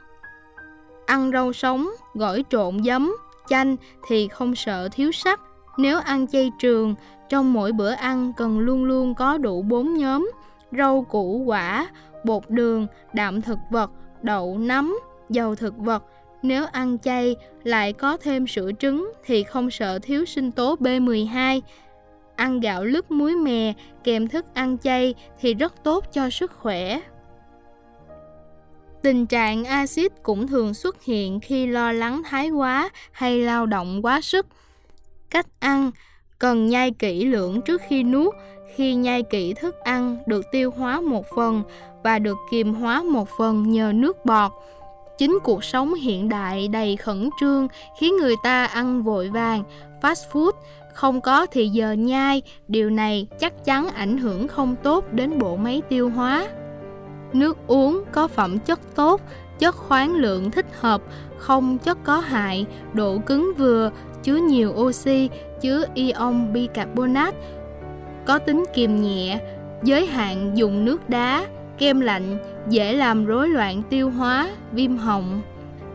Ăn 1.05 1.31
rau 1.31 1.53
sống, 1.53 1.89
gỏi 2.13 2.43
trộn 2.49 2.83
giấm, 2.83 3.15
chanh 3.47 3.75
thì 4.07 4.27
không 4.27 4.55
sợ 4.55 4.89
thiếu 4.91 5.11
sắt. 5.11 5.39
Nếu 5.77 5.99
ăn 5.99 6.27
chay 6.27 6.51
trường, 6.59 6.95
trong 7.29 7.53
mỗi 7.53 7.71
bữa 7.71 7.91
ăn 7.91 8.33
cần 8.37 8.59
luôn 8.59 8.83
luôn 8.83 9.15
có 9.15 9.37
đủ 9.37 9.61
bốn 9.61 9.93
nhóm 9.93 10.31
rau 10.71 11.01
củ 11.01 11.43
quả, 11.45 11.87
bột 12.25 12.43
đường, 12.49 12.87
đạm 13.13 13.41
thực 13.41 13.57
vật, 13.71 13.91
đậu, 14.21 14.57
nấm, 14.57 14.95
dầu 15.29 15.55
thực 15.55 15.77
vật. 15.77 16.03
Nếu 16.41 16.65
ăn 16.65 16.97
chay 16.99 17.35
lại 17.63 17.93
có 17.93 18.17
thêm 18.17 18.47
sữa 18.47 18.71
trứng 18.79 19.11
thì 19.25 19.43
không 19.43 19.71
sợ 19.71 19.99
thiếu 19.99 20.25
sinh 20.25 20.51
tố 20.51 20.75
B12 20.75 21.61
ăn 22.39 22.59
gạo 22.59 22.85
lứt 22.85 23.11
muối 23.11 23.35
mè, 23.35 23.73
kèm 24.03 24.27
thức 24.27 24.45
ăn 24.53 24.77
chay 24.77 25.15
thì 25.39 25.53
rất 25.53 25.83
tốt 25.83 26.05
cho 26.13 26.29
sức 26.29 26.51
khỏe. 26.51 26.99
Tình 29.01 29.25
trạng 29.25 29.65
axit 29.65 30.11
cũng 30.23 30.47
thường 30.47 30.73
xuất 30.73 31.03
hiện 31.03 31.39
khi 31.39 31.67
lo 31.67 31.91
lắng 31.91 32.21
thái 32.25 32.49
quá 32.49 32.89
hay 33.11 33.39
lao 33.39 33.65
động 33.65 34.05
quá 34.05 34.21
sức. 34.21 34.47
Cách 35.29 35.47
ăn, 35.59 35.91
cần 36.39 36.67
nhai 36.67 36.91
kỹ 36.91 37.25
lưỡng 37.25 37.61
trước 37.61 37.81
khi 37.87 38.03
nuốt. 38.03 38.33
Khi 38.75 38.95
nhai 38.95 39.23
kỹ 39.23 39.53
thức 39.53 39.75
ăn 39.79 40.17
được 40.25 40.45
tiêu 40.51 40.71
hóa 40.71 41.01
một 41.01 41.25
phần 41.35 41.63
và 42.03 42.19
được 42.19 42.37
kiềm 42.51 42.73
hóa 42.73 43.03
một 43.03 43.27
phần 43.37 43.71
nhờ 43.71 43.91
nước 43.95 44.25
bọt. 44.25 44.51
Chính 45.19 45.39
cuộc 45.43 45.63
sống 45.63 45.93
hiện 45.93 46.29
đại 46.29 46.67
đầy 46.67 46.95
khẩn 46.95 47.29
trương 47.39 47.67
khiến 47.99 48.17
người 48.17 48.35
ta 48.43 48.65
ăn 48.65 49.03
vội 49.03 49.29
vàng, 49.29 49.63
fast 50.01 50.31
food 50.31 50.51
không 50.93 51.21
có 51.21 51.45
thì 51.51 51.67
giờ 51.67 51.91
nhai, 51.91 52.41
điều 52.67 52.89
này 52.89 53.27
chắc 53.39 53.65
chắn 53.65 53.89
ảnh 53.89 54.17
hưởng 54.17 54.47
không 54.47 54.75
tốt 54.83 55.05
đến 55.11 55.39
bộ 55.39 55.55
máy 55.55 55.81
tiêu 55.89 56.09
hóa. 56.09 56.47
Nước 57.33 57.57
uống 57.67 58.03
có 58.11 58.27
phẩm 58.27 58.59
chất 58.59 58.79
tốt, 58.95 59.21
chất 59.59 59.75
khoáng 59.75 60.15
lượng 60.15 60.51
thích 60.51 60.65
hợp, 60.79 61.01
không 61.37 61.77
chất 61.77 61.97
có 62.03 62.19
hại, 62.19 62.65
độ 62.93 63.17
cứng 63.25 63.51
vừa, 63.57 63.91
chứa 64.23 64.37
nhiều 64.37 64.73
oxy, 64.77 65.29
chứa 65.61 65.85
ion 65.93 66.53
bicarbonate, 66.53 67.37
có 68.25 68.39
tính 68.39 68.65
kiềm 68.73 69.01
nhẹ, 69.01 69.39
giới 69.83 70.05
hạn 70.05 70.51
dùng 70.55 70.85
nước 70.85 71.09
đá, 71.09 71.45
kem 71.79 71.99
lạnh, 71.99 72.37
dễ 72.69 72.93
làm 72.93 73.25
rối 73.25 73.49
loạn 73.49 73.81
tiêu 73.89 74.09
hóa, 74.09 74.49
viêm 74.71 74.97
họng. 74.97 75.41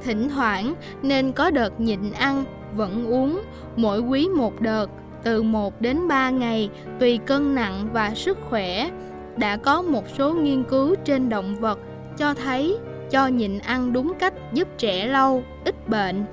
Thỉnh 0.05 0.29
thoảng 0.29 0.75
nên 1.03 1.33
có 1.33 1.51
đợt 1.51 1.81
nhịn 1.81 2.13
ăn, 2.13 2.45
vẫn 2.77 3.07
uống, 3.07 3.41
mỗi 3.77 4.01
quý 4.01 4.29
một 4.29 4.61
đợt, 4.61 4.91
từ 5.23 5.43
1 5.43 5.81
đến 5.81 6.09
3 6.09 6.31
ngày, 6.31 6.71
tùy 7.01 7.19
cân 7.27 7.55
nặng 7.55 7.89
và 7.93 8.15
sức 8.15 8.39
khỏe. 8.51 8.91
Đã 9.37 9.57
có 9.57 9.83
một 9.83 10.05
số 10.19 10.35
nghiên 10.35 10.65
cứu 10.65 10.95
trên 11.05 11.29
động 11.29 11.55
vật 11.61 11.79
cho 12.17 12.35
thấy 12.35 12.79
cho 13.11 13.27
nhịn 13.27 13.59
ăn 13.59 13.93
đúng 13.93 14.13
cách 14.19 14.35
giúp 14.53 14.69
trẻ 14.79 15.07
lâu, 15.07 15.43
ít 15.65 15.89
bệnh. 15.89 16.25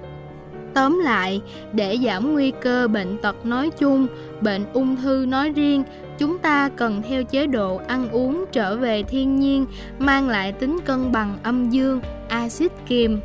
Tóm 0.74 1.00
lại, 1.04 1.42
để 1.74 1.98
giảm 2.06 2.34
nguy 2.34 2.52
cơ 2.62 2.88
bệnh 2.88 3.18
tật 3.18 3.46
nói 3.46 3.70
chung, 3.70 4.08
bệnh 4.42 4.66
ung 4.74 4.96
thư 4.96 5.26
nói 5.30 5.50
riêng, 5.50 5.84
chúng 6.22 6.38
ta 6.38 6.70
cần 6.76 7.02
theo 7.02 7.24
chế 7.24 7.48
độ 7.48 7.82
ăn 7.88 8.10
uống 8.10 8.46
trở 8.52 8.78
về 8.78 9.04
thiên 9.04 9.40
nhiên, 9.40 9.66
mang 10.00 10.30
lại 10.30 10.52
tính 10.52 10.80
cân 10.86 11.12
bằng 11.12 11.38
âm 11.44 11.70
dương, 11.70 12.02
axit 12.28 12.72
kiềm. 12.88 13.20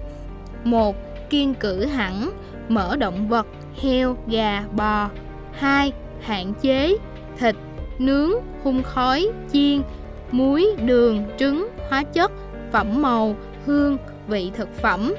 1. 0.65 0.97
Kiên 1.31 1.55
cử 1.55 1.85
hẳn, 1.85 2.31
mỡ 2.69 2.97
động 2.97 3.29
vật, 3.29 3.47
heo, 3.83 4.17
gà, 4.27 4.65
bò. 4.73 5.11
2. 5.53 5.93
Hạn 6.21 6.53
chế 6.61 6.97
thịt, 7.39 7.57
nướng, 7.99 8.33
hun 8.63 8.83
khói, 8.83 9.29
chiên, 9.53 9.83
muối, 10.31 10.67
đường, 10.85 11.25
trứng, 11.39 11.69
hóa 11.91 12.03
chất, 12.03 12.33
phẩm 12.73 13.03
màu, 13.03 13.37
hương, 13.67 13.99
vị 14.29 14.51
thực 14.55 14.69
phẩm 14.75 15.15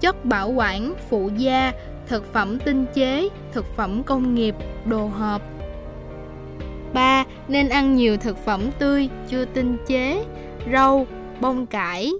chất 0.00 0.24
bảo 0.24 0.50
quản, 0.50 0.94
phụ 1.08 1.30
gia, 1.36 1.72
thực 2.06 2.32
phẩm 2.32 2.58
tinh 2.58 2.86
chế, 2.94 3.28
thực 3.52 3.64
phẩm 3.76 4.02
công 4.02 4.34
nghiệp, 4.34 4.54
đồ 4.84 5.06
hộp. 5.06 5.42
Nên 7.48 7.68
ăn 7.68 7.96
nhiều 7.96 8.16
thực 8.16 8.36
phẩm 8.36 8.60
tươi, 8.78 9.08
chưa 9.28 9.44
tinh 9.44 9.76
chế, 9.86 10.24
rau, 10.72 11.06
bông 11.40 11.66
cải, 11.66 12.12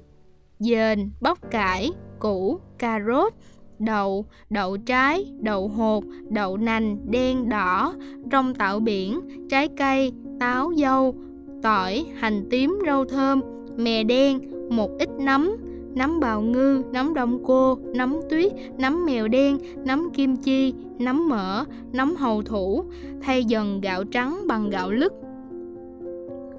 dền, 0.58 1.10
bắp 1.20 1.50
cải, 1.50 1.90
củ, 2.18 2.58
cà 2.78 3.00
rốt, 3.06 3.32
đậu, 3.78 4.26
đậu 4.50 4.76
trái, 4.76 5.24
đậu 5.40 5.68
hột, 5.68 6.04
đậu 6.30 6.56
nành, 6.56 7.10
đen, 7.10 7.48
đỏ, 7.48 7.94
rong 8.32 8.54
tạo 8.54 8.80
biển, 8.80 9.20
trái 9.50 9.68
cây, 9.76 10.12
táo, 10.40 10.72
dâu, 10.76 11.14
tỏi, 11.62 12.04
hành 12.16 12.48
tím, 12.50 12.78
rau 12.86 13.04
thơm, 13.04 13.40
mè 13.76 14.04
đen, 14.04 14.40
một 14.70 14.90
ít 14.98 15.08
nấm, 15.20 15.56
nấm 15.98 16.20
bào 16.20 16.42
ngư, 16.42 16.82
nấm 16.92 17.14
đông 17.14 17.38
cô, 17.44 17.78
nấm 17.94 18.16
tuyết, 18.30 18.52
nấm 18.78 19.06
mèo 19.06 19.28
đen, 19.28 19.58
nấm 19.84 20.10
kim 20.10 20.36
chi, 20.36 20.74
nấm 20.98 21.28
mỡ, 21.28 21.64
nấm 21.92 22.16
hầu 22.16 22.42
thủ, 22.42 22.84
thay 23.22 23.44
dần 23.44 23.80
gạo 23.80 24.04
trắng 24.04 24.40
bằng 24.46 24.70
gạo 24.70 24.90
lứt. 24.90 25.12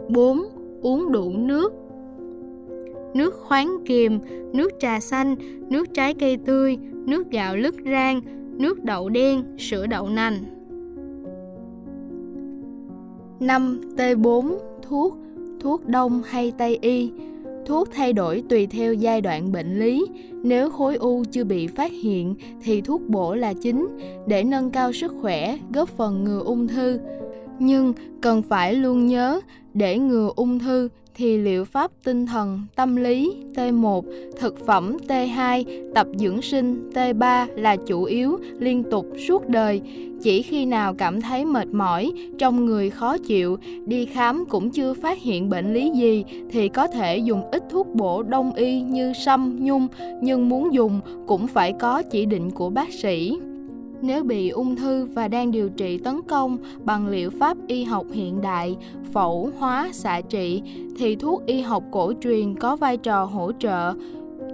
4. 0.10 0.42
Uống 0.82 1.12
đủ 1.12 1.34
nước 1.38 1.74
Nước 3.14 3.34
khoáng 3.34 3.78
kiềm, 3.86 4.20
nước 4.54 4.72
trà 4.80 5.00
xanh, 5.00 5.36
nước 5.70 5.94
trái 5.94 6.14
cây 6.14 6.38
tươi, 6.38 6.78
nước 7.06 7.32
gạo 7.32 7.56
lứt 7.56 7.76
rang, 7.86 8.22
nước 8.58 8.84
đậu 8.84 9.10
đen, 9.10 9.44
sữa 9.58 9.88
đậu 9.88 10.10
nành. 10.10 10.36
5. 13.40 13.82
T4 13.98 14.58
Thuốc 14.82 15.18
Thuốc 15.60 15.88
đông 15.88 16.22
hay 16.26 16.54
Tây 16.58 16.80
y 16.82 17.12
Thuốc 17.70 17.88
thay 17.92 18.14
đổi 18.14 18.44
tùy 18.50 18.68
theo 18.68 18.94
giai 18.94 19.22
đoạn 19.22 19.52
bệnh 19.52 19.80
lý. 19.80 20.06
Nếu 20.44 20.70
khối 20.70 20.96
u 20.96 21.24
chưa 21.32 21.44
bị 21.44 21.68
phát 21.68 21.92
hiện 22.04 22.36
thì 22.64 22.82
thuốc 22.82 23.02
bổ 23.08 23.36
là 23.36 23.54
chính 23.62 23.88
để 24.28 24.44
nâng 24.44 24.72
cao 24.72 24.94
sức 24.94 25.14
khỏe, 25.22 25.58
góp 25.74 25.90
phần 25.90 26.24
ngừa 26.24 26.42
ung 26.46 26.68
thư. 26.68 27.00
Nhưng 27.60 27.94
cần 28.22 28.42
phải 28.42 28.74
luôn 28.74 29.08
nhớ 29.08 29.40
để 29.74 29.98
ngừa 29.98 30.32
ung 30.36 30.60
thư 30.60 30.90
thì 31.16 31.38
liệu 31.38 31.66
pháp 31.66 31.92
tinh 32.04 32.26
thần, 32.26 32.62
tâm 32.76 32.96
lý 32.96 33.34
T1, 33.56 34.02
thực 34.38 34.66
phẩm 34.66 34.98
T2, 35.08 35.64
tập 35.96 36.08
dưỡng 36.20 36.42
sinh 36.42 36.90
T3 36.94 37.48
là 37.56 37.76
chủ 37.76 38.04
yếu 38.04 38.40
liên 38.60 38.84
tục 38.92 39.08
suốt 39.28 39.50
đời. 39.50 39.82
Chỉ 40.22 40.42
khi 40.42 40.66
nào 40.66 40.94
cảm 40.94 41.22
thấy 41.22 41.46
mệt 41.46 41.68
mỏi, 41.68 42.12
trong 42.38 42.66
người 42.66 42.90
khó 42.90 43.18
chịu, 43.18 43.58
đi 43.86 44.06
khám 44.06 44.46
cũng 44.50 44.70
chưa 44.70 44.94
phát 44.94 45.22
hiện 45.22 45.50
bệnh 45.50 45.74
lý 45.74 45.92
gì 45.96 46.24
thì 46.52 46.70
có 46.70 46.88
thể 46.88 47.18
dùng 47.18 47.52
ít 47.52 47.64
thuốc 47.70 47.88
bổ 47.94 48.24
đông 48.24 48.54
y 48.54 48.82
như 48.82 49.14
sâm, 49.14 49.58
nhung, 49.60 49.88
nhưng 50.22 50.50
muốn 50.50 50.74
dùng 50.74 51.02
cũng 51.28 51.48
phải 51.48 51.74
có 51.80 52.02
chỉ 52.12 52.26
định 52.26 52.52
của 52.52 52.70
bác 52.70 52.94
sĩ. 52.94 53.38
Nếu 54.02 54.24
bị 54.24 54.50
ung 54.50 54.76
thư 54.76 55.06
và 55.06 55.28
đang 55.28 55.52
điều 55.52 55.70
trị 55.70 55.98
tấn 55.98 56.22
công 56.28 56.58
bằng 56.84 57.08
liệu 57.08 57.30
pháp 57.30 57.58
y 57.68 57.84
học 57.84 58.06
hiện 58.12 58.42
đại, 58.42 58.78
phẫu, 59.14 59.52
hóa, 59.58 59.90
xạ 59.92 60.22
trị, 60.22 60.62
thì 60.98 61.16
thuốc 61.16 61.46
y 61.46 61.62
học 61.62 61.84
cổ 61.92 62.14
truyền 62.22 62.56
có 62.56 62.76
vai 62.76 62.98
trò 62.98 63.24
hỗ 63.26 63.52
trợ. 63.60 63.94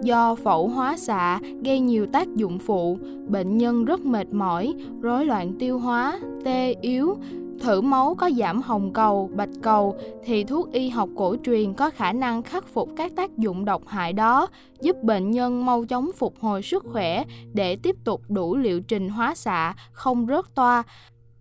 Do 0.02 0.36
phẫu 0.36 0.68
hóa 0.68 0.98
xạ 0.98 1.40
gây 1.64 1.80
nhiều 1.80 2.06
tác 2.06 2.36
dụng 2.36 2.60
phụ, 2.60 2.98
bệnh 3.28 3.58
nhân 3.58 3.86
rất 3.86 4.06
mệt 4.06 4.34
mỏi, 4.34 4.74
rối 5.02 5.26
loạn 5.26 5.54
tiêu 5.60 5.80
hóa, 5.80 6.20
tê 6.44 6.76
yếu, 6.82 7.18
thử 7.60 7.82
máu 7.82 8.16
có 8.16 8.30
giảm 8.38 8.62
hồng 8.62 8.94
cầu, 8.94 9.30
bạch 9.36 9.50
cầu 9.62 9.98
thì 10.26 10.44
thuốc 10.44 10.72
y 10.72 10.90
học 10.90 11.10
cổ 11.16 11.36
truyền 11.44 11.74
có 11.74 11.90
khả 11.90 12.14
năng 12.14 12.44
khắc 12.44 12.68
phục 12.68 12.90
các 12.98 13.12
tác 13.16 13.38
dụng 13.38 13.66
độc 13.66 13.88
hại 13.88 14.14
đó, 14.14 14.48
giúp 14.82 15.04
bệnh 15.04 15.32
nhân 15.32 15.66
mau 15.66 15.86
chóng 15.86 16.12
phục 16.18 16.34
hồi 16.40 16.62
sức 16.62 16.84
khỏe 16.92 17.24
để 17.54 17.76
tiếp 17.76 17.96
tục 18.04 18.22
đủ 18.28 18.56
liệu 18.56 18.82
trình 18.82 19.10
hóa 19.10 19.36
xạ, 19.36 19.74
không 19.92 20.28
rớt 20.28 20.56
toa. 20.56 20.84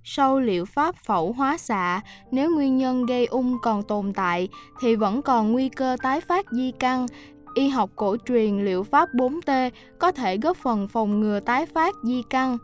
Sau 0.07 0.41
liệu 0.41 0.65
pháp 0.65 0.97
phẫu 0.97 1.33
hóa 1.33 1.59
xạ, 1.59 2.01
nếu 2.31 2.55
nguyên 2.55 2.77
nhân 2.77 3.07
gây 3.07 3.27
ung 3.27 3.59
còn 3.63 3.83
tồn 3.83 4.13
tại 4.13 4.49
thì 4.81 4.97
vẫn 4.97 5.23
còn 5.23 5.53
nguy 5.53 5.69
cơ 5.69 5.97
tái 6.03 6.21
phát 6.21 6.47
di 6.51 6.73
căn. 6.73 7.07
Y 7.55 7.69
học 7.69 7.91
cổ 7.97 8.17
truyền 8.27 8.65
liệu 8.65 8.83
pháp 8.83 9.09
4T 9.15 9.71
có 9.99 10.13
thể 10.13 10.37
góp 10.37 10.57
phần 10.57 10.89
phòng 10.89 11.21
ngừa 11.21 11.41
tái 11.41 11.67
phát 11.67 11.95
di 12.03 12.23
căn. 12.31 12.59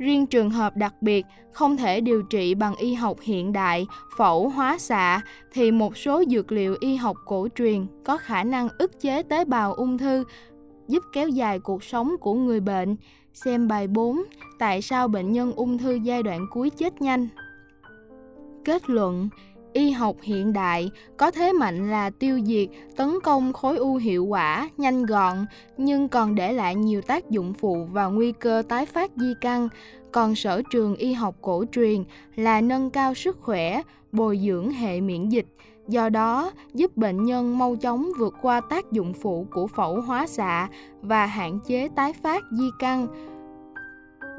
Riêng 0.00 0.26
trường 0.26 0.50
hợp 0.50 0.76
đặc 0.76 0.94
biệt 1.00 1.26
không 1.52 1.76
thể 1.76 2.00
điều 2.00 2.22
trị 2.22 2.54
bằng 2.54 2.74
y 2.76 2.94
học 2.94 3.16
hiện 3.22 3.52
đại, 3.52 3.86
phẫu 4.18 4.48
hóa 4.48 4.78
xạ 4.78 5.20
thì 5.52 5.70
một 5.70 5.96
số 5.96 6.24
dược 6.30 6.52
liệu 6.52 6.76
y 6.80 6.96
học 6.96 7.16
cổ 7.26 7.48
truyền 7.54 7.86
có 8.04 8.16
khả 8.16 8.44
năng 8.44 8.68
ức 8.78 9.00
chế 9.00 9.22
tế 9.22 9.44
bào 9.44 9.74
ung 9.74 9.98
thư, 9.98 10.24
giúp 10.88 11.04
kéo 11.12 11.28
dài 11.28 11.58
cuộc 11.58 11.84
sống 11.84 12.16
của 12.20 12.34
người 12.34 12.60
bệnh. 12.60 12.96
Xem 13.34 13.68
bài 13.68 13.86
4, 13.86 14.22
tại 14.58 14.82
sao 14.82 15.08
bệnh 15.08 15.32
nhân 15.32 15.52
ung 15.52 15.78
thư 15.78 15.94
giai 15.94 16.22
đoạn 16.22 16.46
cuối 16.50 16.70
chết 16.70 17.02
nhanh. 17.02 17.28
Kết 18.64 18.90
luận, 18.90 19.28
y 19.72 19.90
học 19.90 20.16
hiện 20.22 20.52
đại 20.52 20.90
có 21.16 21.30
thế 21.30 21.52
mạnh 21.52 21.90
là 21.90 22.10
tiêu 22.10 22.40
diệt, 22.44 22.68
tấn 22.96 23.20
công 23.22 23.52
khối 23.52 23.76
u 23.76 23.94
hiệu 23.94 24.24
quả, 24.24 24.70
nhanh 24.76 25.06
gọn, 25.06 25.46
nhưng 25.76 26.08
còn 26.08 26.34
để 26.34 26.52
lại 26.52 26.74
nhiều 26.74 27.02
tác 27.02 27.30
dụng 27.30 27.54
phụ 27.54 27.88
và 27.92 28.06
nguy 28.06 28.32
cơ 28.32 28.62
tái 28.68 28.86
phát 28.86 29.10
di 29.16 29.34
căn. 29.40 29.68
Còn 30.12 30.34
sở 30.34 30.62
trường 30.70 30.96
y 30.96 31.12
học 31.12 31.34
cổ 31.40 31.64
truyền 31.72 32.04
là 32.36 32.60
nâng 32.60 32.90
cao 32.90 33.14
sức 33.14 33.40
khỏe, 33.40 33.82
bồi 34.12 34.40
dưỡng 34.46 34.70
hệ 34.70 35.00
miễn 35.00 35.28
dịch, 35.28 35.46
do 35.88 36.08
đó 36.08 36.52
giúp 36.74 36.96
bệnh 36.96 37.24
nhân 37.24 37.58
mau 37.58 37.76
chóng 37.76 38.08
vượt 38.18 38.34
qua 38.42 38.60
tác 38.60 38.92
dụng 38.92 39.12
phụ 39.12 39.46
của 39.50 39.66
phẫu 39.66 40.00
hóa 40.00 40.26
xạ 40.26 40.68
và 41.02 41.26
hạn 41.26 41.58
chế 41.66 41.88
tái 41.88 42.12
phát 42.12 42.44
di 42.50 42.70
căn 42.78 43.06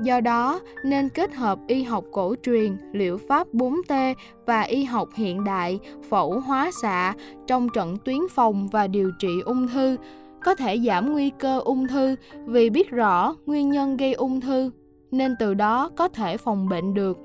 Do 0.04 0.22
đó, 0.22 0.60
nên 0.84 1.10
kết 1.10 1.34
hợp 1.34 1.60
y 1.68 1.84
học 1.84 2.04
cổ 2.12 2.36
truyền, 2.44 2.78
liệu 2.92 3.18
pháp 3.18 3.48
4T 3.54 4.16
và 4.46 4.62
y 4.62 4.84
học 4.84 5.10
hiện 5.16 5.44
đại, 5.44 5.80
phẫu 6.10 6.40
hóa 6.40 6.72
xạ 6.82 7.14
trong 7.48 7.70
trận 7.70 7.98
tuyến 8.06 8.20
phòng 8.32 8.68
và 8.68 8.88
điều 8.88 9.12
trị 9.20 9.42
ung 9.46 9.68
thư, 9.68 9.98
có 10.44 10.56
thể 10.56 10.80
giảm 10.86 11.12
nguy 11.12 11.32
cơ 11.40 11.60
ung 11.60 11.88
thư. 11.88 12.16
Vì 12.46 12.70
biết 12.70 12.90
rõ 12.90 13.36
nguyên 13.46 13.70
nhân 13.70 13.98
gây 13.98 14.14
ung 14.14 14.42
thư, 14.42 14.72
nên 15.12 15.36
từ 15.40 15.54
đó 15.54 15.90
có 15.96 16.08
thể 16.08 16.38
phòng 16.38 16.70
bệnh 16.70 16.94
được. 16.94 17.18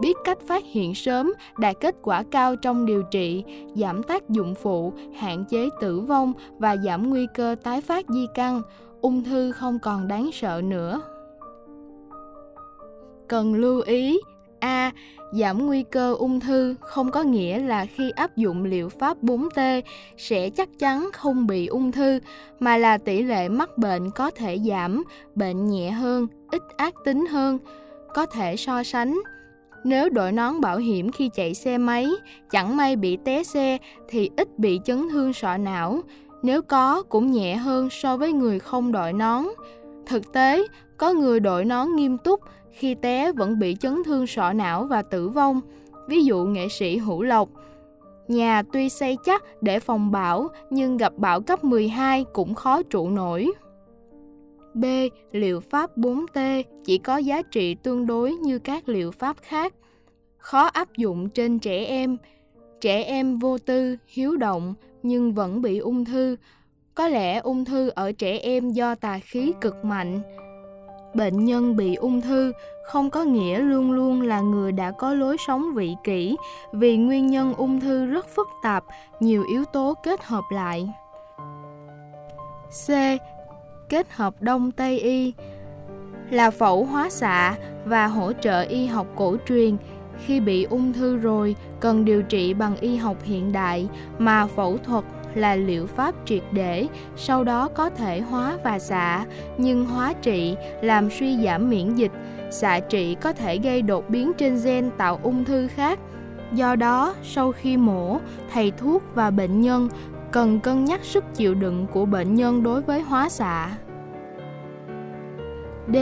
Biết 0.00 0.16
cách 0.24 0.38
phát 0.46 0.64
hiện 0.64 0.94
sớm 0.94 1.32
đạt 1.58 1.76
kết 1.80 1.94
quả 2.02 2.22
cao 2.30 2.56
trong 2.56 2.86
điều 2.86 3.02
trị, 3.02 3.44
giảm 3.74 4.02
tác 4.02 4.30
dụng 4.30 4.54
phụ, 4.54 4.92
hạn 5.16 5.44
chế 5.50 5.68
tử 5.80 6.00
vong 6.00 6.32
và 6.58 6.76
giảm 6.76 7.10
nguy 7.10 7.26
cơ 7.34 7.56
tái 7.62 7.80
phát 7.80 8.06
di 8.08 8.26
căn, 8.34 8.62
ung 9.00 9.24
thư 9.24 9.52
không 9.52 9.78
còn 9.78 10.08
đáng 10.08 10.30
sợ 10.32 10.60
nữa 10.64 11.00
cần 13.28 13.54
lưu 13.54 13.80
ý 13.80 14.18
A. 14.60 14.92
Giảm 15.32 15.66
nguy 15.66 15.82
cơ 15.82 16.14
ung 16.14 16.40
thư 16.40 16.74
không 16.80 17.10
có 17.10 17.22
nghĩa 17.22 17.58
là 17.58 17.86
khi 17.86 18.10
áp 18.10 18.36
dụng 18.36 18.64
liệu 18.64 18.88
pháp 18.88 19.22
4T 19.22 19.82
sẽ 20.16 20.50
chắc 20.50 20.68
chắn 20.78 21.10
không 21.12 21.46
bị 21.46 21.66
ung 21.66 21.92
thư, 21.92 22.20
mà 22.60 22.76
là 22.76 22.98
tỷ 22.98 23.22
lệ 23.22 23.48
mắc 23.48 23.78
bệnh 23.78 24.10
có 24.10 24.30
thể 24.30 24.58
giảm, 24.68 25.02
bệnh 25.34 25.66
nhẹ 25.66 25.90
hơn, 25.90 26.26
ít 26.50 26.62
ác 26.76 26.94
tính 27.04 27.26
hơn. 27.26 27.58
Có 28.14 28.26
thể 28.26 28.56
so 28.56 28.82
sánh, 28.82 29.20
nếu 29.84 30.08
đội 30.08 30.32
nón 30.32 30.60
bảo 30.60 30.78
hiểm 30.78 31.12
khi 31.12 31.30
chạy 31.34 31.54
xe 31.54 31.78
máy, 31.78 32.08
chẳng 32.50 32.76
may 32.76 32.96
bị 32.96 33.18
té 33.24 33.42
xe 33.42 33.78
thì 34.08 34.30
ít 34.36 34.58
bị 34.58 34.80
chấn 34.84 35.08
thương 35.10 35.32
sọ 35.32 35.56
não. 35.56 36.00
nếu 36.42 36.62
có 36.62 37.02
cũng 37.02 37.32
nhẹ 37.32 37.56
hơn 37.56 37.88
so 37.90 38.16
với 38.16 38.32
người 38.32 38.58
không 38.58 38.92
đội 38.92 39.12
nón. 39.12 39.44
Thực 40.06 40.32
tế, 40.32 40.64
có 40.96 41.12
người 41.12 41.40
đội 41.40 41.64
nón 41.64 41.96
nghiêm 41.96 42.18
túc 42.18 42.40
khi 42.70 42.94
té 42.94 43.32
vẫn 43.32 43.58
bị 43.58 43.76
chấn 43.80 44.04
thương 44.04 44.26
sọ 44.26 44.52
não 44.52 44.84
và 44.84 45.02
tử 45.02 45.28
vong. 45.28 45.60
Ví 46.08 46.24
dụ 46.24 46.44
nghệ 46.44 46.68
sĩ 46.68 46.96
Hữu 46.96 47.22
Lộc. 47.22 47.48
Nhà 48.28 48.62
tuy 48.72 48.88
xây 48.88 49.16
chắc 49.24 49.62
để 49.62 49.80
phòng 49.80 50.10
bão 50.10 50.48
nhưng 50.70 50.96
gặp 50.96 51.12
bão 51.16 51.40
cấp 51.40 51.64
12 51.64 52.24
cũng 52.32 52.54
khó 52.54 52.82
trụ 52.82 53.10
nổi. 53.10 53.52
B. 54.74 54.84
Liệu 55.32 55.60
pháp 55.60 55.98
4T 55.98 56.62
chỉ 56.84 56.98
có 56.98 57.16
giá 57.16 57.42
trị 57.42 57.74
tương 57.74 58.06
đối 58.06 58.32
như 58.32 58.58
các 58.58 58.88
liệu 58.88 59.10
pháp 59.10 59.36
khác. 59.42 59.74
Khó 60.38 60.62
áp 60.62 60.96
dụng 60.96 61.28
trên 61.28 61.58
trẻ 61.58 61.84
em. 61.84 62.16
Trẻ 62.80 63.02
em 63.02 63.36
vô 63.36 63.58
tư, 63.58 63.96
hiếu 64.06 64.36
động 64.36 64.74
nhưng 65.02 65.32
vẫn 65.32 65.62
bị 65.62 65.78
ung 65.78 66.04
thư. 66.04 66.36
Có 66.94 67.08
lẽ 67.08 67.38
ung 67.38 67.64
thư 67.64 67.88
ở 67.88 68.12
trẻ 68.12 68.38
em 68.38 68.70
do 68.70 68.94
tà 68.94 69.18
khí 69.18 69.52
cực 69.60 69.84
mạnh. 69.84 70.20
Bệnh 71.14 71.44
nhân 71.44 71.76
bị 71.76 71.94
ung 71.94 72.20
thư 72.20 72.52
không 72.82 73.10
có 73.10 73.24
nghĩa 73.24 73.58
luôn 73.58 73.92
luôn 73.92 74.22
là 74.22 74.40
người 74.40 74.72
đã 74.72 74.90
có 74.90 75.14
lối 75.14 75.36
sống 75.46 75.72
vị 75.74 75.96
kỷ. 76.04 76.36
Vì 76.72 76.96
nguyên 76.96 77.26
nhân 77.26 77.54
ung 77.54 77.80
thư 77.80 78.06
rất 78.06 78.28
phức 78.28 78.48
tạp, 78.62 78.84
nhiều 79.20 79.44
yếu 79.48 79.64
tố 79.64 79.94
kết 80.02 80.24
hợp 80.24 80.44
lại. 80.50 80.88
C. 82.86 82.90
Kết 83.88 84.06
hợp 84.10 84.34
Đông 84.40 84.72
Tây 84.72 84.98
y 84.98 85.32
là 86.30 86.50
phẫu 86.50 86.84
hóa 86.84 87.10
xạ 87.10 87.54
và 87.84 88.06
hỗ 88.06 88.32
trợ 88.32 88.60
y 88.62 88.86
học 88.86 89.06
cổ 89.16 89.36
truyền. 89.48 89.76
Khi 90.26 90.40
bị 90.40 90.64
ung 90.64 90.92
thư 90.92 91.16
rồi 91.16 91.56
cần 91.80 92.04
điều 92.04 92.22
trị 92.22 92.54
bằng 92.54 92.76
y 92.76 92.96
học 92.96 93.16
hiện 93.24 93.52
đại 93.52 93.88
mà 94.18 94.46
phẫu 94.46 94.78
thuật 94.78 95.04
là 95.34 95.56
liệu 95.56 95.86
pháp 95.86 96.14
triệt 96.24 96.42
để 96.52 96.86
sau 97.16 97.44
đó 97.44 97.68
có 97.68 97.90
thể 97.90 98.20
hóa 98.20 98.58
và 98.64 98.78
xạ 98.78 99.24
nhưng 99.58 99.84
hóa 99.84 100.12
trị 100.22 100.56
làm 100.80 101.10
suy 101.10 101.44
giảm 101.44 101.70
miễn 101.70 101.94
dịch 101.94 102.12
xạ 102.50 102.80
trị 102.80 103.16
có 103.20 103.32
thể 103.32 103.58
gây 103.58 103.82
đột 103.82 104.10
biến 104.10 104.32
trên 104.38 104.60
gen 104.64 104.90
tạo 104.98 105.20
ung 105.22 105.44
thư 105.44 105.68
khác 105.68 105.98
do 106.52 106.76
đó 106.76 107.14
sau 107.22 107.52
khi 107.52 107.76
mổ 107.76 108.18
thầy 108.52 108.70
thuốc 108.70 109.02
và 109.14 109.30
bệnh 109.30 109.60
nhân 109.60 109.88
cần 110.34 110.60
cân 110.60 110.84
nhắc 110.84 111.04
sức 111.04 111.24
chịu 111.34 111.54
đựng 111.54 111.86
của 111.92 112.06
bệnh 112.06 112.34
nhân 112.34 112.62
đối 112.62 112.82
với 112.82 113.00
hóa 113.00 113.28
xạ. 113.28 113.70
D. 115.88 115.96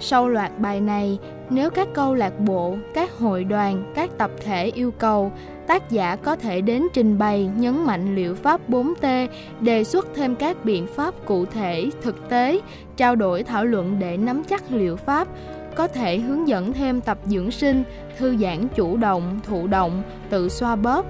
Sau 0.00 0.28
loạt 0.28 0.58
bài 0.58 0.80
này, 0.80 1.18
nếu 1.50 1.70
các 1.70 1.88
câu 1.94 2.14
lạc 2.14 2.40
bộ, 2.40 2.76
các 2.94 3.12
hội 3.12 3.44
đoàn, 3.44 3.92
các 3.94 4.10
tập 4.18 4.30
thể 4.44 4.64
yêu 4.64 4.90
cầu, 4.90 5.32
tác 5.68 5.90
giả 5.90 6.16
có 6.16 6.36
thể 6.36 6.60
đến 6.60 6.86
trình 6.92 7.18
bày 7.18 7.50
nhấn 7.56 7.84
mạnh 7.86 8.14
liệu 8.14 8.34
pháp 8.34 8.70
4T, 8.70 9.28
đề 9.60 9.84
xuất 9.84 10.06
thêm 10.14 10.34
các 10.34 10.64
biện 10.64 10.86
pháp 10.86 11.14
cụ 11.24 11.44
thể, 11.44 11.90
thực 12.02 12.28
tế, 12.28 12.60
trao 12.96 13.16
đổi 13.16 13.42
thảo 13.42 13.64
luận 13.64 13.96
để 13.98 14.16
nắm 14.16 14.42
chắc 14.44 14.62
liệu 14.70 14.96
pháp, 14.96 15.28
có 15.74 15.88
thể 15.88 16.18
hướng 16.18 16.48
dẫn 16.48 16.72
thêm 16.72 17.00
tập 17.00 17.18
dưỡng 17.26 17.50
sinh, 17.50 17.82
thư 18.18 18.36
giãn 18.36 18.68
chủ 18.74 18.96
động, 18.96 19.40
thụ 19.46 19.66
động, 19.66 20.02
tự 20.30 20.48
xoa 20.48 20.76
bóp, 20.76 21.06